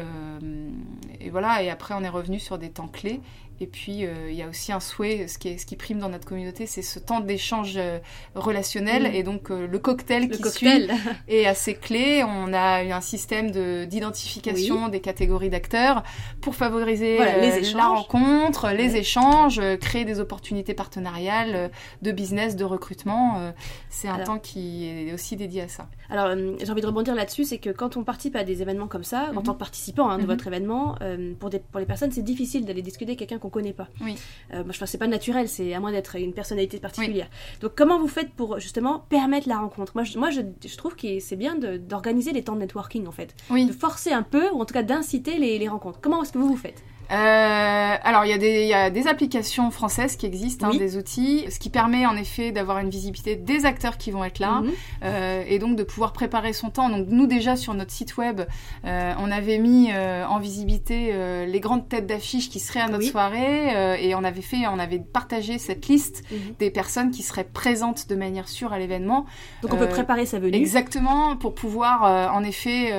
[1.20, 3.22] et, voilà, et après on est revenu sur des temps clés.
[3.62, 6.00] Et puis, euh, il y a aussi un souhait, ce qui, est, ce qui prime
[6.00, 8.00] dans notre communauté, c'est ce temps d'échange euh,
[8.36, 9.04] relationnel.
[9.04, 9.16] Mm.
[9.16, 10.88] Et donc, euh, le cocktail qui suit
[11.28, 12.24] est assez clé.
[12.24, 16.04] On a eu un système d'identification des catégories d'acteurs
[16.42, 23.52] pour favoriser la rencontre, les échanges, créer des opportunités partenariales de business, de recrutement.
[23.90, 25.88] c'est un temps qui est aussi dédié à ça.
[26.10, 29.04] Alors, j'ai envie de rebondir là-dessus, c'est que quand on participe à des événements comme
[29.04, 29.44] ça, en mm-hmm.
[29.44, 30.28] tant que participant hein, de mm-hmm.
[30.28, 30.96] votre événement,
[31.40, 33.88] pour, des, pour les personnes, c'est difficile d'aller discuter avec quelqu'un qu'on connaît pas.
[34.02, 34.16] Oui.
[34.54, 37.30] Euh, moi, je pense c'est pas naturel, c'est à moins d'être une personnalité particulière.
[37.62, 39.94] Donc, comment vous faites pour justement permettre la rencontre?
[39.96, 43.36] Moi, je, moi, je, trouve que c'est bien d'organiser les temps de networking en fait,
[43.50, 43.66] oui.
[43.66, 46.00] de forcer un peu ou en tout cas d'inciter les, les rencontres.
[46.02, 46.84] Comment est-ce que vous vous faites?
[47.12, 50.96] Euh, alors, il y, a des, y a des applications françaises qui existent, hein, des
[50.96, 54.62] outils, ce qui permet en effet d'avoir une visibilité des acteurs qui vont être là
[54.62, 54.72] mhm.
[55.04, 56.90] euh, et donc de pouvoir préparer son temps.
[56.90, 58.42] Donc, nous, déjà sur notre site web,
[58.86, 62.88] euh, on avait mis euh, en visibilité euh, les grandes têtes d'affiches qui seraient à
[62.88, 66.56] notre soirée euh, et on avait fait, on avait partagé cette liste mhm.
[66.60, 69.26] des personnes qui seraient présentes de manière sûre à l'événement.
[69.64, 70.56] Donc, on peut préparer sa venue.
[70.56, 72.94] Exactement, pour pouvoir en effet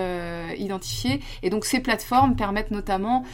[0.59, 1.21] identifier.
[1.43, 3.25] Et donc, ces plateformes permettent notamment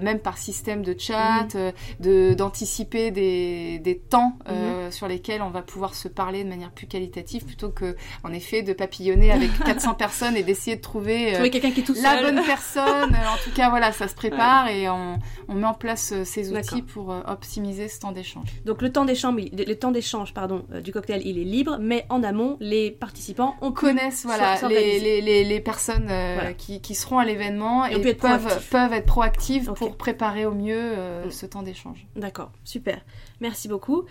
[0.00, 1.60] même par système de chat, mhm.
[1.60, 4.92] euh, de d'anticiper des, des, temps euh, mhm.
[4.92, 8.62] sur lesquels on va pouvoir se parler de manière plus qualitative plutôt que, en effet,
[8.62, 12.22] de papillonner avec 400 personnes et d'essayer de trouver, euh, quelqu'un qui est tout la
[12.22, 13.14] bonne personne.
[13.14, 16.82] en tout cas, voilà, ça se prépare et on, on, met en place ces outils
[16.82, 18.46] pour optimiser ce temps d'échange.
[18.64, 22.22] Donc le temps d'échange, le temps d'échange, pardon, du cocktail, il est libre, mais en
[22.22, 26.10] amont, les participants on connaissent voilà les, les, les, personnes
[26.56, 31.26] qui, qui, seront à l'événement et, peuvent, peuvent être proactives pour préparer au mieux euh,
[31.26, 31.30] mm.
[31.30, 32.06] ce temps d'échange.
[32.16, 33.00] D'accord, super.
[33.40, 34.04] Merci beaucoup.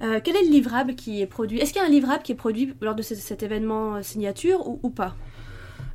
[0.00, 1.58] Euh, quel est le livrable qui est produit?
[1.58, 4.66] Est-ce qu'il y a un livrable qui est produit lors de cet événement euh, signature
[4.66, 5.16] ou, pas?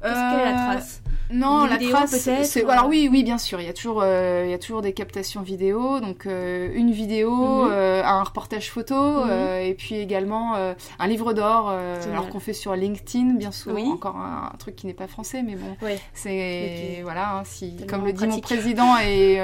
[0.03, 1.03] Qu'est-ce quelle est la trace?
[1.33, 4.51] non, la trace, c'est alors oui, oui, bien sûr, il y a toujours, euh, il
[4.51, 7.69] y a toujours des captations vidéo, donc euh, une vidéo, mhm.
[7.71, 9.31] euh, un reportage photo, mhm.
[9.61, 14.51] et puis également un livre d'or, alors qu'on fait sur LinkedIn, bien souvent, encore un,
[14.59, 15.75] truc qui n'est pas français, mais bon,
[16.13, 19.39] c'est voilà, hein, si, comme le dit mon président, et,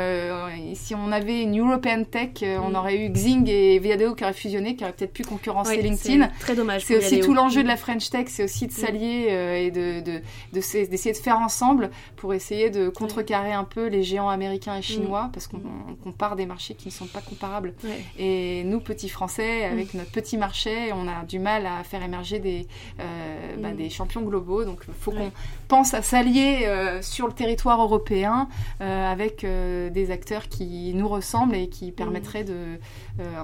[0.75, 2.75] si on avait une European Tech, on mhm.
[2.75, 6.29] aurait eu Xing et Viadeo qui auraient fusionné, qui auraient peut-être pu concurrencer LinkedIn.
[6.39, 6.83] Très dommage.
[6.85, 10.21] C'est aussi tout l'enjeu de la French Tech, c'est aussi de s'allier et de
[10.51, 15.25] d'essayer de, faire ensemble pour essayer de contrecarrer un peu les géants américains et chinois,
[15.25, 15.31] mm.
[15.31, 15.61] parce qu'on
[16.03, 17.73] compare des marchés qui ne sont pas comparables.
[18.17, 19.97] Et nous, petits Français, avec mm.
[19.97, 22.67] notre petit marché, on a du mal à faire émerger des,
[22.99, 23.77] euh, bah, mm.
[23.77, 24.65] des champions globaux.
[24.65, 25.31] Donc il faut qu'on
[25.69, 28.49] pense à s'allier euh, sur le territoire européen
[28.81, 32.79] euh, avec des acteurs qui nous ressemblent et qui permettraient de,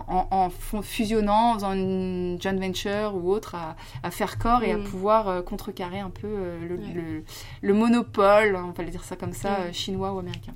[0.08, 0.50] en,
[0.82, 3.56] fusionnant, en faisant une joint venture ou autre,
[4.04, 7.24] à, faire corps et à pouvoir contrecarrer un peu le,
[7.62, 10.54] le monopole on va le dire ça comme ça, euh, chinois ou américain.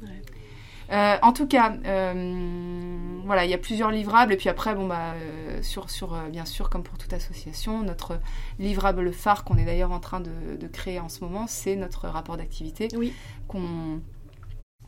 [0.92, 4.88] Euh, en tout cas, euh, voilà, il y a plusieurs livrables et puis après, bon
[4.88, 5.14] bah,
[5.62, 8.20] sur, sur bien sûr, comme pour toute association, notre
[8.58, 12.08] livrable phare qu'on est d'ailleurs en train de, de, créer en ce moment, c'est notre
[12.08, 13.14] rapport d'activité oui.
[13.48, 14.02] qu'on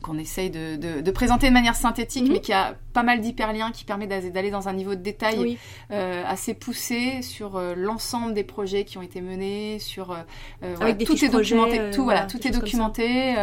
[0.02, 2.32] qu'on essaye de, présenter de manière synthétique, mhm.
[2.32, 5.58] mais qui a pas mal d'hyperliens, qui permet d'aller dans un niveau de détail
[5.90, 11.24] euh, assez poussé sur euh, l'ensemble des projets qui ont été menés, sur euh, tout
[11.24, 13.34] est documenté, tout voilà, tout est documenté.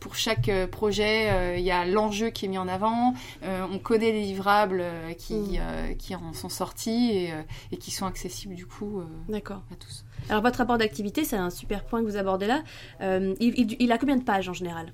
[0.00, 3.14] pour chaque projet, il y a l'enjeu qui est mis en avant.
[3.42, 4.82] on connaît les livrables
[5.18, 5.96] qui mhm.
[5.98, 7.32] qui en sont sortis et,
[7.72, 10.04] et, qui sont accessibles du coup à tous.
[10.30, 12.62] Alors votre rapport d'activité, c'est un super point que vous abordez là.
[13.00, 14.92] il a combien de pages en général?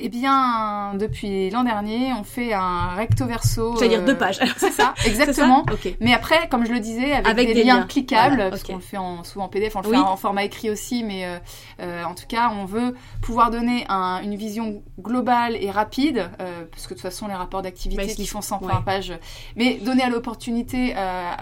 [0.00, 3.76] Eh bien, depuis l'an dernier, on fait un recto verso.
[3.76, 4.40] C'est-à-dire deux euh, pages.
[4.56, 5.64] C'est ça, exactement.
[6.00, 9.22] Mais après, comme je le disais, avec, des, liens, cliquables, parce qu'on le fait en,
[9.22, 11.38] souvent en PDF, on le fait en format écrit aussi, mais euh,
[11.80, 16.28] euh, en tout cas, on veut pouvoir donner une vision globale et rapide,
[16.72, 19.12] parce que de toute façon, les rapports d'activité qui font 120 pages,
[19.54, 20.94] mais donner à l'opportunité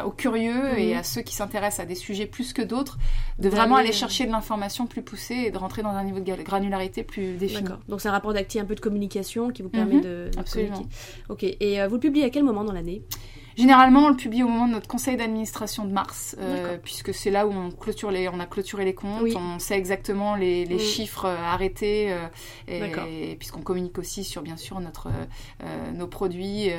[0.04, 1.00] aux curieux et mhm.
[1.00, 2.98] à ceux qui s'intéressent à des sujets plus que d'autres,
[3.38, 6.42] de vraiment aller chercher de l'information plus poussée et de rentrer dans un niveau de
[6.42, 7.68] granularité plus défini.
[7.88, 10.02] Donc c'est un rapport un peu de communication qui vous permet mhm.
[10.02, 10.86] de, Absolument.
[11.28, 11.44] Ok.
[11.44, 13.02] Et euh, vous le publiez à quel moment dans l'année?
[13.56, 17.30] Généralement, on le publie au moment de notre conseil d'administration de mars, euh, puisque c'est
[17.30, 20.76] là où on, clôture les, on a clôturé les comptes, on sait exactement les, les
[20.76, 20.80] mm.
[20.80, 22.28] chiffres euh, arrêtés, euh,
[22.68, 25.08] et, puisqu'on communique aussi sur, bien sûr, notre,
[25.94, 26.70] nos produits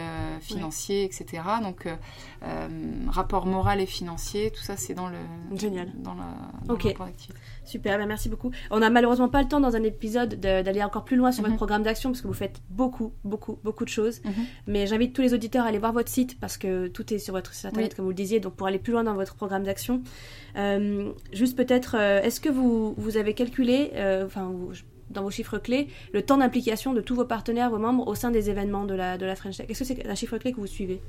[0.42, 1.44] financiers, etc.
[1.62, 1.88] Donc,
[3.08, 5.18] rapport moral et financier, tout ça, c'est dans le,
[5.56, 5.92] Génial.
[5.96, 6.24] Dans, la,
[6.66, 7.40] dans le rapport d'activité.
[7.66, 8.52] Super, ben merci beaucoup.
[8.72, 11.54] On n'a malheureusement pas le temps dans un épisode d'aller encore plus loin sur votre
[11.54, 11.58] mhm.
[11.58, 14.22] programme d'action parce que vous faites beaucoup, beaucoup, beaucoup de choses.
[14.24, 14.34] Mhm.
[14.68, 17.34] Mais j'invite tous les auditeurs à aller voir votre site parce que tout est sur
[17.34, 19.64] votre site internet, comme vous le disiez, donc pour aller plus loin dans votre programme
[19.64, 20.02] d'action.
[20.58, 23.92] Euh, juste peut-être, euh, est-ce que vous, vous avez calculé,
[24.26, 24.52] enfin,
[25.10, 28.32] dans vos chiffres clés, le temps d'implication de tous vos partenaires, vos membres au sein
[28.32, 29.68] des événements de la, de la French Tech?
[29.70, 31.02] Est-ce que c'est un chiffre clé que vous suivez?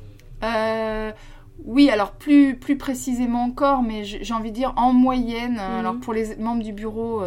[1.64, 5.54] Oui, alors plus, plus précisément encore, mais j'ai envie de dire en moyenne.
[5.54, 5.78] Mhm.
[5.78, 7.22] Alors pour les membres du bureau,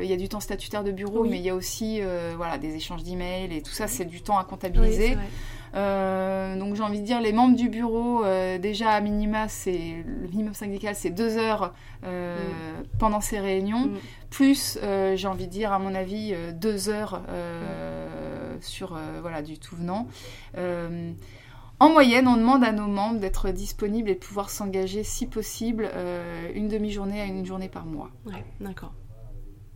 [0.00, 2.00] il y a du temps statutaire de bureau, mais il y a aussi
[2.36, 5.16] voilà, des échanges d'emails et tout ça, c'est du temps à comptabiliser.
[5.74, 10.02] Euh, donc j'ai envie de dire les membres du bureau, euh, déjà à minima, c'est
[10.04, 11.72] le minimum syndical, c'est deux heures
[12.04, 12.98] euh, mm.
[12.98, 13.98] pendant ces réunions, mm.
[14.30, 14.78] plus
[15.14, 17.22] j'ai envie de dire à mon avis deux heures
[18.60, 20.06] sur voilà du tout venant.
[21.80, 25.90] En moyenne, on demande à nos membres d'être disponibles et de pouvoir s'engager, si possible,
[26.54, 28.10] une demi-journée à une journée par mois.
[28.26, 28.92] Ouais, d'accord.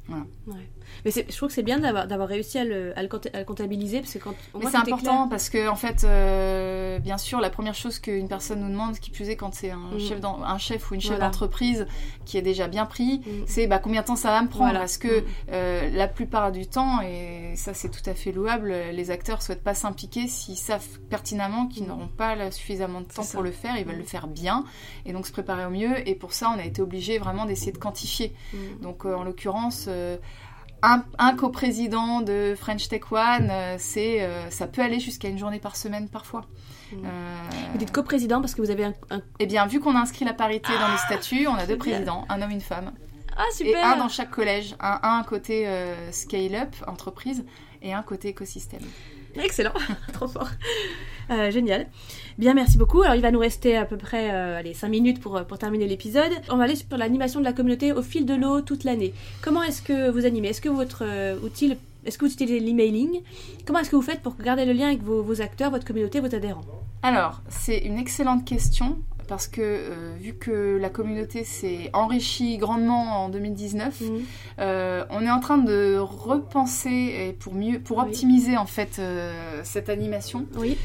[0.06, 0.24] Voilà.
[0.46, 0.68] Ouais.
[1.04, 4.18] Mais je trouve que c'est bien d'avoir réussi à le, à, le, comptabiliser parce que
[4.18, 8.60] quand c'est important parce que en fait, euh, bien sûr, la première chose qu'une personne
[8.60, 10.00] nous demande, qui plus est quand c'est un, mm.
[10.00, 11.86] chef un chef ou une chef d'entreprise
[12.24, 13.44] qui est déjà bien pris, mm.
[13.46, 14.74] c'est bah, combien de temps ça va me prendre?
[14.74, 15.24] Parce que mm.
[15.52, 19.64] euh, la plupart du temps, et ça c'est tout à fait louable, les acteurs souhaitent
[19.64, 23.84] pas s'impliquer s'ils savent pertinemment qu'ils n'auront pas suffisamment de temps pour le faire, ils
[23.84, 24.64] veulent le faire bien
[25.06, 26.08] et donc se préparer au mieux.
[26.08, 28.34] Et pour ça, on a été obligé vraiment d'essayer de quantifier.
[28.82, 29.88] Donc euh, en l'occurrence
[31.18, 35.58] un, coprésident de French Tech One, euh, c'est, euh, ça peut aller jusqu'à une journée
[35.58, 36.42] par semaine parfois.
[36.92, 36.96] Mmh.
[37.04, 37.08] Euh,
[37.72, 38.94] vous dites coprésident parce que vous avez un,
[39.38, 41.78] Eh bien, vu qu'on a inscrit la parité dans les ah, statuts, on a deux
[41.78, 42.92] présidents, un homme et une femme.
[43.36, 44.76] Ah, super Et un dans chaque collège.
[44.80, 45.68] Un, un côté
[46.12, 47.44] scale-up, entreprise,
[47.82, 48.82] et un côté écosystème.
[49.42, 49.72] Excellent,
[50.12, 50.48] trop fort.
[51.30, 51.86] Euh, génial.
[52.38, 53.02] Bien, merci beaucoup.
[53.02, 55.86] Alors, il va nous rester à peu près euh, allez, 5 minutes pour, pour terminer
[55.86, 56.30] l'épisode.
[56.50, 59.14] On va aller sur l'animation de la communauté au fil de l'eau toute l'année.
[59.40, 60.48] Comment est-ce que vous animez?
[60.48, 63.22] Est-ce que votre euh, outil, est-ce que vous utilisez l'emailing?
[63.66, 66.20] Comment est-ce que vous faites pour garder le lien avec vos, vos acteurs, votre communauté,
[66.20, 66.64] vos adhérents?
[67.02, 73.24] Alors, c'est une excellente question parce que euh, vu que la communauté s'est enrichie grandement
[73.24, 74.22] en 2019, mhm.
[74.60, 79.88] euh, on est en train de repenser pour mieux, pour optimiser en fait euh, cette
[79.88, 80.46] animation.
[80.56, 80.76] Oui.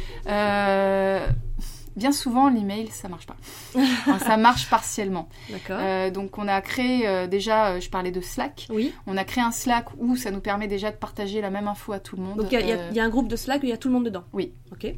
[1.96, 3.36] bien souvent, l'email, ça marche pas.
[4.20, 5.28] ça marche partiellement.
[5.50, 6.12] D'accord.
[6.12, 8.68] donc, on a créé déjà, je parlais de Slack.
[8.70, 8.94] Oui.
[9.06, 11.92] On a créé un Slack où ça nous permet déjà de partager la même info
[11.92, 12.38] à tout le monde.
[12.38, 13.94] Donc, il y, y, a un groupe de Slack où il y a tout le
[13.94, 14.24] monde dedans.
[14.34, 14.54] Oui.
[14.72, 14.94] Ok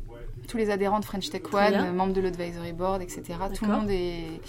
[0.51, 3.23] tous les adhérents de French Tech One, membres de l'advisory board, etc.
[3.55, 4.41] Tout le monde est.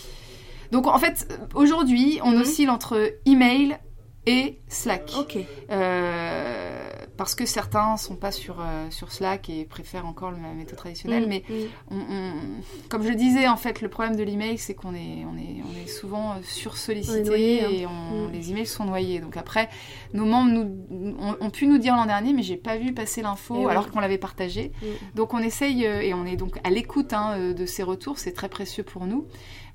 [0.73, 2.41] Donc en fait, aujourd'hui, on mhm.
[2.41, 3.79] oscille entre email
[4.27, 5.11] et Slack.
[5.19, 5.37] Ok.
[5.71, 10.79] Euh, parce que certains sont pas sur, euh, sur Slack et préfèrent encore la méthode
[10.79, 11.27] traditionnelle.
[11.27, 12.89] Mm, mais mm.
[12.89, 15.63] comme je le disais, en fait, le problème de l'email, c'est qu'on est, on est,
[15.65, 17.69] on est souvent sursollicité hein.
[17.71, 18.33] et mm.
[18.33, 19.19] les emails sont noyés.
[19.19, 19.69] Donc après,
[20.15, 23.67] nos membres nous, ont, pu nous dire l'an dernier, mais j'ai pas vu passer l'info
[23.69, 24.73] alors qu'on l'avait partagé.
[25.17, 28.33] Donc on essaye euh, et on est donc à l'écoute hein, de ces retours, c'est
[28.33, 29.27] très précieux pour nous.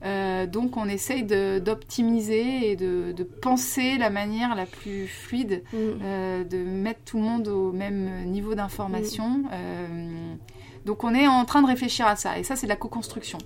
[0.04, 5.78] Euh, donc on essaye d'optimiser et de, de, penser la manière la plus fluide mm.
[5.78, 9.28] euh, de mettre tout le monde au même niveau d'information.
[9.30, 10.38] Mm.
[10.88, 12.40] Donc on est en train de réfléchir à ça.
[12.40, 13.38] Et ça, c'est de la co-construction.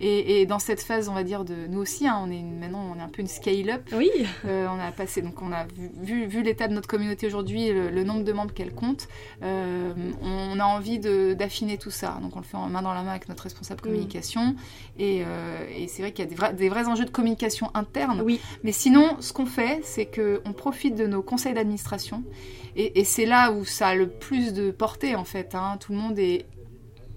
[0.00, 2.98] Et, dans cette phase, on va dire, de nous aussi, hein, on est maintenant, on
[2.98, 3.82] est un peu une scale-up.
[3.92, 4.10] Oui.
[4.46, 5.66] Euh, on a passé, donc on a
[6.00, 9.08] vu, vu, l'état de notre communauté aujourd'hui, le, nombre de membres qu'elle compte.
[9.42, 9.92] Euh,
[10.22, 12.18] on a envie d'affiner tout ça.
[12.22, 13.84] Donc on le fait en main dans la main avec notre responsable mm.
[13.84, 14.56] communication.
[14.98, 18.22] Euh, et, c'est vrai qu'il y a des vrais, des vrais, enjeux de communication interne.
[18.22, 18.40] Oui.
[18.64, 22.24] Mais sinon, ce qu'on fait, c'est qu'on profite de nos conseils d'administration.
[22.74, 25.54] Et, c'est là où ça a le plus de portée, en fait.
[25.54, 25.78] Hein.
[25.80, 26.46] Tout le monde est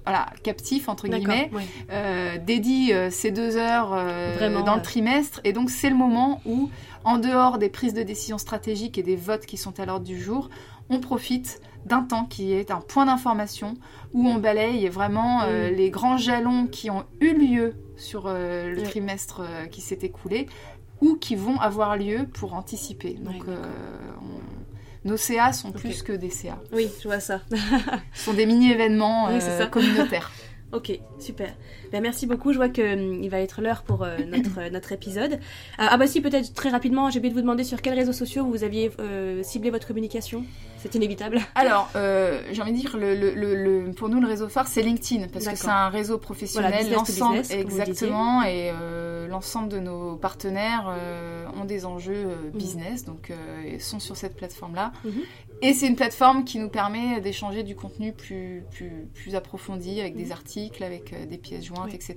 [0.06, 1.52] voilà, captif, entre guillemets,
[1.92, 5.42] euh, dédie euh, ces deux heures euh, dans le trimestre.
[5.44, 6.70] Et donc, c'est le moment où,
[7.04, 10.20] en dehors des prises de décision stratégiques et des votes qui sont à l'ordre du
[10.20, 10.50] jour,
[10.90, 13.76] on profite d'un temps qui est un point d'information
[14.14, 19.80] où on balaye vraiment les grands jalons qui ont eu lieu sur le trimestre qui
[19.80, 20.48] s'est écoulé
[21.00, 23.14] ou qui vont avoir lieu pour anticiper.
[23.14, 24.69] Donc, on
[25.06, 26.60] nos CA sont plus que des CA.
[26.72, 27.42] Oui, je vois ça.
[28.14, 30.32] Ce sont des mini-événements euh, communautaires.
[30.74, 31.56] ok, super.
[31.92, 32.52] Ben, merci beaucoup.
[32.52, 35.40] Je vois qu'il hum, va être l'heure pour euh, notre, euh, notre épisode.
[35.78, 38.46] ah bah si, peut-être très rapidement, j'ai oublié de vous demander sur quels réseaux sociaux
[38.46, 38.92] vous aviez
[39.42, 40.44] ciblé votre communication.
[40.82, 41.40] C'est inévitable.
[41.56, 45.48] Alors, j'ai envie de dire, le, le, pour nous, le réseau phare, c'est LinkedIn, parce
[45.48, 46.92] que c'est un réseau professionnel.
[46.92, 48.72] l'ensemble, exactement, et
[49.30, 50.94] l'ensemble de nos partenaires
[51.60, 52.52] ont des enjeux mhm.
[52.54, 53.32] business, donc
[53.80, 54.92] sont sur cette plateforme-là.
[55.04, 55.22] Mhm.
[55.62, 60.16] Et c'est une plateforme qui nous permet d'échanger du contenu plus, plus, plus approfondi, avec
[60.16, 60.32] des mhm.
[60.32, 62.16] articles, avec des pièces jointes, etc.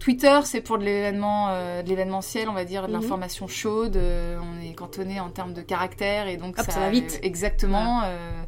[0.00, 3.00] Twitter, c'est pour de l'événement, euh, de l'événementiel, on va dire, de mhm.
[3.00, 3.96] l'information chaude.
[3.96, 7.20] Euh, on est cantonné en termes de caractère et donc ça, va vite.
[7.22, 8.02] Exactement.
[8.04, 8.42] Euh,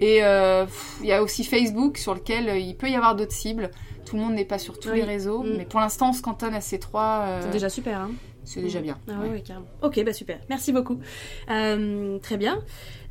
[0.00, 3.70] Et il y a aussi Facebook sur lequel il peut y avoir d'autres cibles.
[4.04, 5.56] Tout le monde n'est pas sur tous les réseaux, mm.
[5.56, 7.24] mais pour l'instant, on se cantonne à ces trois.
[7.40, 8.00] C'est déjà super.
[8.00, 8.10] Hein
[8.44, 8.98] c'est déjà bien.
[9.08, 9.66] Ah oui, carrément.
[9.82, 10.38] Ok, bah super.
[10.48, 10.98] Merci beaucoup.
[11.50, 12.62] Euh, très bien.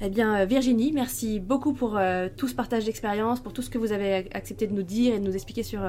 [0.01, 3.69] Eh bien, euh, Virginie, merci beaucoup pour euh, tout ce partage d'expérience, pour tout ce
[3.69, 5.81] que vous avez accepté de nous dire et de nous expliquer sur,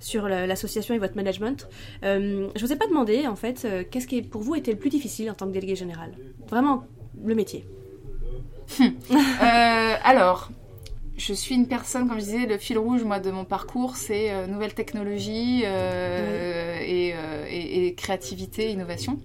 [0.00, 1.68] sur l'association et votre management.
[2.02, 4.90] je ne vous ai pas demandé, en fait, qu'est-ce qui, pour vous, était le plus
[4.90, 6.12] difficile en tant que délégué général?
[6.48, 6.84] Vraiment,
[7.24, 7.66] le métier.
[10.02, 10.50] alors,
[11.18, 14.30] je suis une personne, comme je disais, le fil rouge moi de mon parcours, c'est
[14.30, 19.18] euh, nouvelles technologies euh, euh, et, créativité, innovation.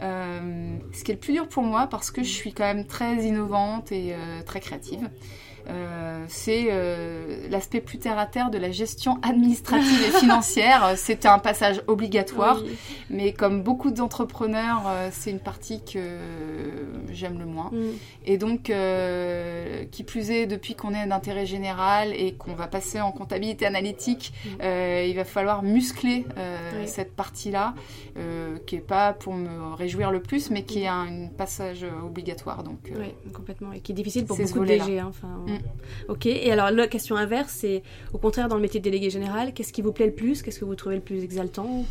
[0.00, 3.24] ce qui est le plus dur pour moi parce que je suis quand même très
[3.24, 4.14] innovante et
[4.44, 5.08] très créative.
[5.68, 10.92] Euh, c'est euh, l'aspect plus terre à terre de la gestion administrative et financière.
[10.96, 12.60] C'était un passage obligatoire,
[13.10, 16.00] mais comme beaucoup d'entrepreneurs, euh, c'est une partie que
[17.10, 17.70] j'aime le moins.
[17.72, 17.78] Mm.
[18.26, 18.72] Et donc,
[19.90, 24.32] qui plus est, depuis qu'on est d'intérêt général et qu'on va passer en comptabilité analytique,
[24.44, 24.64] mm.
[25.06, 26.26] il va falloir muscler
[26.86, 27.74] cette partie-là,
[28.66, 32.62] qui est pas pour me réjouir le plus, mais qui est un, passage obligatoire.
[32.62, 34.98] Donc, oui, complètement, et qui est difficile pour beaucoup de DG.
[34.98, 35.28] Hein, enfin,
[36.08, 37.82] Ok, et alors la question inverse, c'est
[38.12, 40.42] au contraire dans le métier de délégué général, qu'est-ce qui vous plaît le plus?
[40.42, 41.84] Qu'est-ce que vous trouvez le plus exaltant?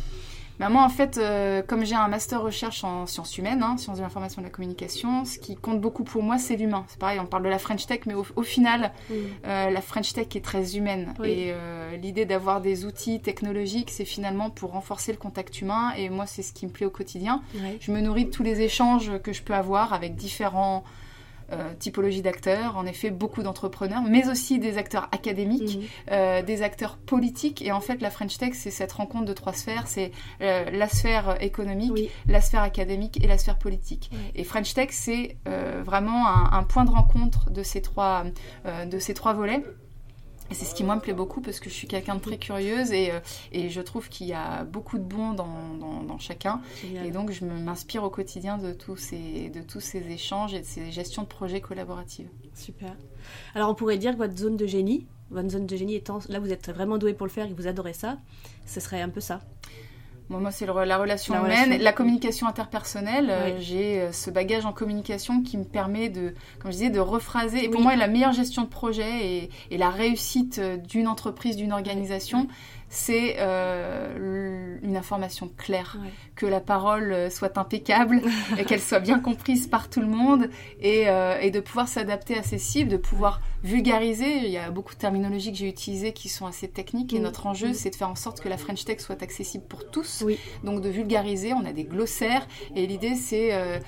[0.60, 3.96] Bah, moi, en fait, euh, comme j'ai un master recherche en sciences humaines, hein, sciences
[3.98, 6.84] de l'information et de la communication, ce qui compte beaucoup pour moi, c'est l'humain.
[6.88, 9.14] C'est pareil, on parle de la French Tech, mais au, final, mm.
[9.46, 11.12] euh, la French Tech est très humaine.
[11.24, 15.92] Et euh, l'idée d'avoir des outils technologiques, c'est finalement pour renforcer le contact humain.
[15.96, 17.42] Et moi, c'est ce qui me plaît au quotidien.
[17.80, 20.84] Je me nourris de tous les échanges que je peux avoir avec différents
[21.78, 25.84] typologie d'acteurs, en effet beaucoup d'entrepreneurs, mais aussi des acteurs académiques, mhm.
[26.10, 27.62] euh, des acteurs politiques.
[27.62, 29.86] Et en fait, la French Tech, c'est cette rencontre de trois sphères.
[29.86, 34.10] C'est euh, la sphère économique, la sphère académique et la sphère politique.
[34.34, 35.36] Et French Tech, c'est
[35.84, 38.24] vraiment un, un, point de rencontre de ces trois,
[38.86, 39.62] de ces trois volets.
[40.50, 42.36] Et c'est ce qui moi me plaît beaucoup parce que je suis quelqu'un de très
[42.36, 43.20] curieuse et, euh,
[43.50, 46.60] et je trouve qu'il y a beaucoup de bon dans, dans, chacun.
[47.04, 50.64] Et donc je m'inspire au quotidien de tous, ces, de tous ces échanges et de
[50.64, 52.28] ces gestions de projets collaboratives.
[52.54, 52.94] Super.
[53.54, 56.38] Alors on pourrait dire que votre zone de génie, votre zone de génie étant, là
[56.38, 58.18] vous êtes vraiment doué pour le faire et vous adorez ça,
[58.66, 59.40] ce serait un peu ça
[60.30, 63.28] moi, c'est la relation humaine, la communication interpersonnelle.
[63.30, 67.00] Euh, j'ai euh, ce bagage en communication qui me permet de, comme je disais, de
[67.00, 67.64] rephraser.
[67.64, 71.56] Et pour moi, la meilleure gestion de projet et, et la réussite euh, d'une entreprise,
[71.56, 72.48] d'une organisation,
[72.88, 75.98] c'est euh, une information claire,
[76.36, 78.22] que la parole soit impeccable
[78.58, 80.48] et qu'elle soit bien comprise par tout le monde
[80.80, 81.06] et,
[81.40, 84.38] et de pouvoir s'adapter à ces cibles, de pouvoir vulgariser.
[84.44, 87.46] Il y a beaucoup de terminologies que j'ai utilisées qui sont assez techniques et notre
[87.46, 90.24] enjeu, c'est de faire en sorte que la French Tech soit accessible pour tous.
[90.62, 92.46] Donc de vulgariser, on a des glossaires
[92.76, 93.80] et l'idée c'est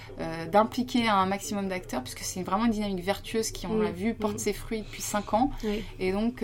[0.51, 4.39] d'impliquer un maximum d'acteurs puisque c'est vraiment une dynamique vertueuse qui, on l'a vu, porte
[4.39, 5.51] ses fruits depuis 5 ans.
[6.01, 6.43] Et donc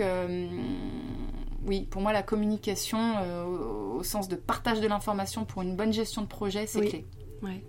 [1.65, 3.45] oui, pour moi, la communication euh,
[3.97, 7.05] au, sens de partage de l'information pour une bonne gestion de projet, c'est clé.
[7.41, 7.63] Ouais,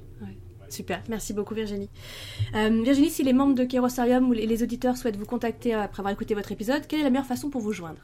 [0.69, 1.89] Super, merci beaucoup Virginie.
[2.55, 6.13] Euh, Virginie, si les membres de Kerosarium ou les auditeurs souhaitent vous contacter après avoir
[6.13, 8.01] écouté votre épisode, quelle est la meilleure façon pour vous joindre?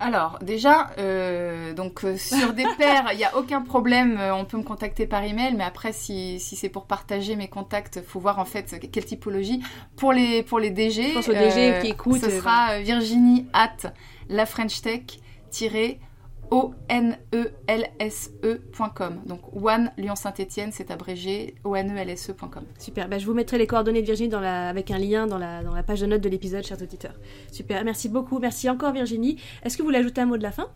[0.00, 4.62] Alors déjà, euh, donc sur des pairs, il n'y a aucun problème, on peut me
[4.62, 8.44] contacter par email, mais après si, si c'est pour partager mes contacts, faut voir en
[8.44, 9.60] fait quelle typologie.
[9.96, 13.92] Pour les pour les DG, Je DG qui écoute, ce sera Virginie at
[14.28, 15.02] la French Tech
[16.50, 17.12] onelse.com.
[19.26, 22.64] Donc One Lyon Saint-Etienne, c'est abrégé onelse.com.
[22.78, 25.74] Super, ben, je vous mettrai les coordonnées de Virginie avec un lien dans la, dans
[25.74, 27.14] la page de notes de l'épisode, chers auditeurs.
[27.52, 29.40] Super, merci beaucoup, merci encore Virginie.
[29.62, 30.68] Est-ce que vous voulez ajouter un mot de la fin?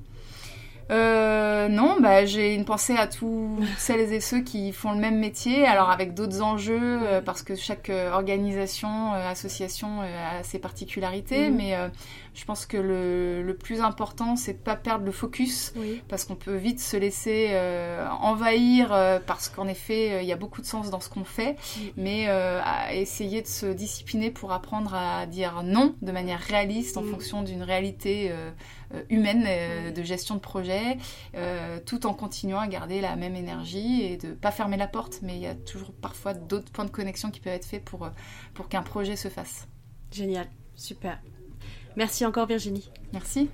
[0.92, 5.18] Euh, non, bah, j'ai une pensée à tous celles et ceux qui font le même
[5.18, 11.48] métier, alors avec d'autres enjeux, euh, parce que chaque euh, organisation, association a ses particularités,
[11.48, 11.56] mhm.
[11.56, 11.76] mais
[12.34, 15.72] je pense que le, le plus important, c'est de pas perdre le focus,
[16.08, 17.56] parce qu'on peut vite se laisser
[18.20, 18.88] envahir,
[19.26, 21.56] parce qu'en effet, il y a beaucoup de sens dans ce qu'on fait,
[21.96, 27.02] mais à essayer de se discipliner pour apprendre à dire non de manière réaliste en
[27.02, 28.50] fonction d'une réalité euh,
[29.08, 30.98] humaine euh, de gestion de projet,
[31.34, 34.88] euh, tout en continuant à garder la même énergie et de ne pas fermer la
[34.88, 37.84] porte, mais il y a toujours parfois d'autres points de connexion qui peuvent être faits
[37.84, 38.08] pour,
[38.54, 39.66] pour qu'un projet se fasse.
[40.10, 41.18] Génial, super.
[41.96, 42.90] Merci encore Virginie.
[43.12, 43.50] Merci.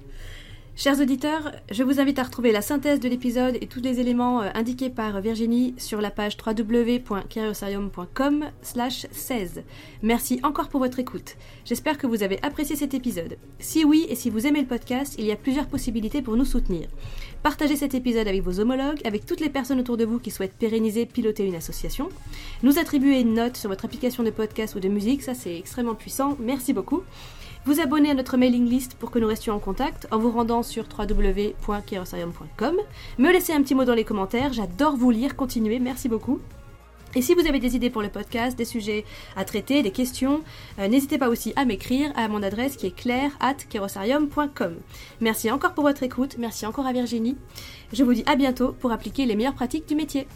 [0.80, 4.42] Chers auditeurs, je vous invite à retrouver la synthèse de l'épisode et tous les éléments
[4.42, 9.64] euh, indiqués par Virginie sur la page www.curiosarium.com 16.
[10.04, 11.34] Merci encore pour votre écoute.
[11.64, 13.38] J'espère que vous avez apprécié cet épisode.
[13.58, 16.44] Si oui et si vous aimez le podcast, il y a plusieurs possibilités pour nous
[16.44, 16.86] soutenir.
[17.42, 20.54] Partagez cet épisode avec vos homologues, avec toutes les personnes autour de vous qui souhaitent
[20.54, 22.08] pérenniser, piloter une association.
[22.62, 25.96] Nous attribuer une note sur votre application de podcast ou de musique, ça c'est extrêmement
[25.96, 26.36] puissant.
[26.38, 27.02] Merci beaucoup
[27.68, 30.62] vous abonner à notre mailing list pour que nous restions en contact en vous rendant
[30.62, 32.76] sur www.kerosarium.com,
[33.18, 36.40] me laisser un petit mot dans les commentaires, j'adore vous lire, continuez, merci beaucoup.
[37.14, 39.04] Et si vous avez des idées pour le podcast, des sujets
[39.36, 40.40] à traiter, des questions,
[40.78, 44.76] euh, n'hésitez pas aussi à m'écrire à mon adresse qui est claire at kerosarium.com.
[45.20, 47.36] Merci encore pour votre écoute, merci encore à Virginie.
[47.92, 50.26] Je vous dis à bientôt pour appliquer les meilleures pratiques du métier.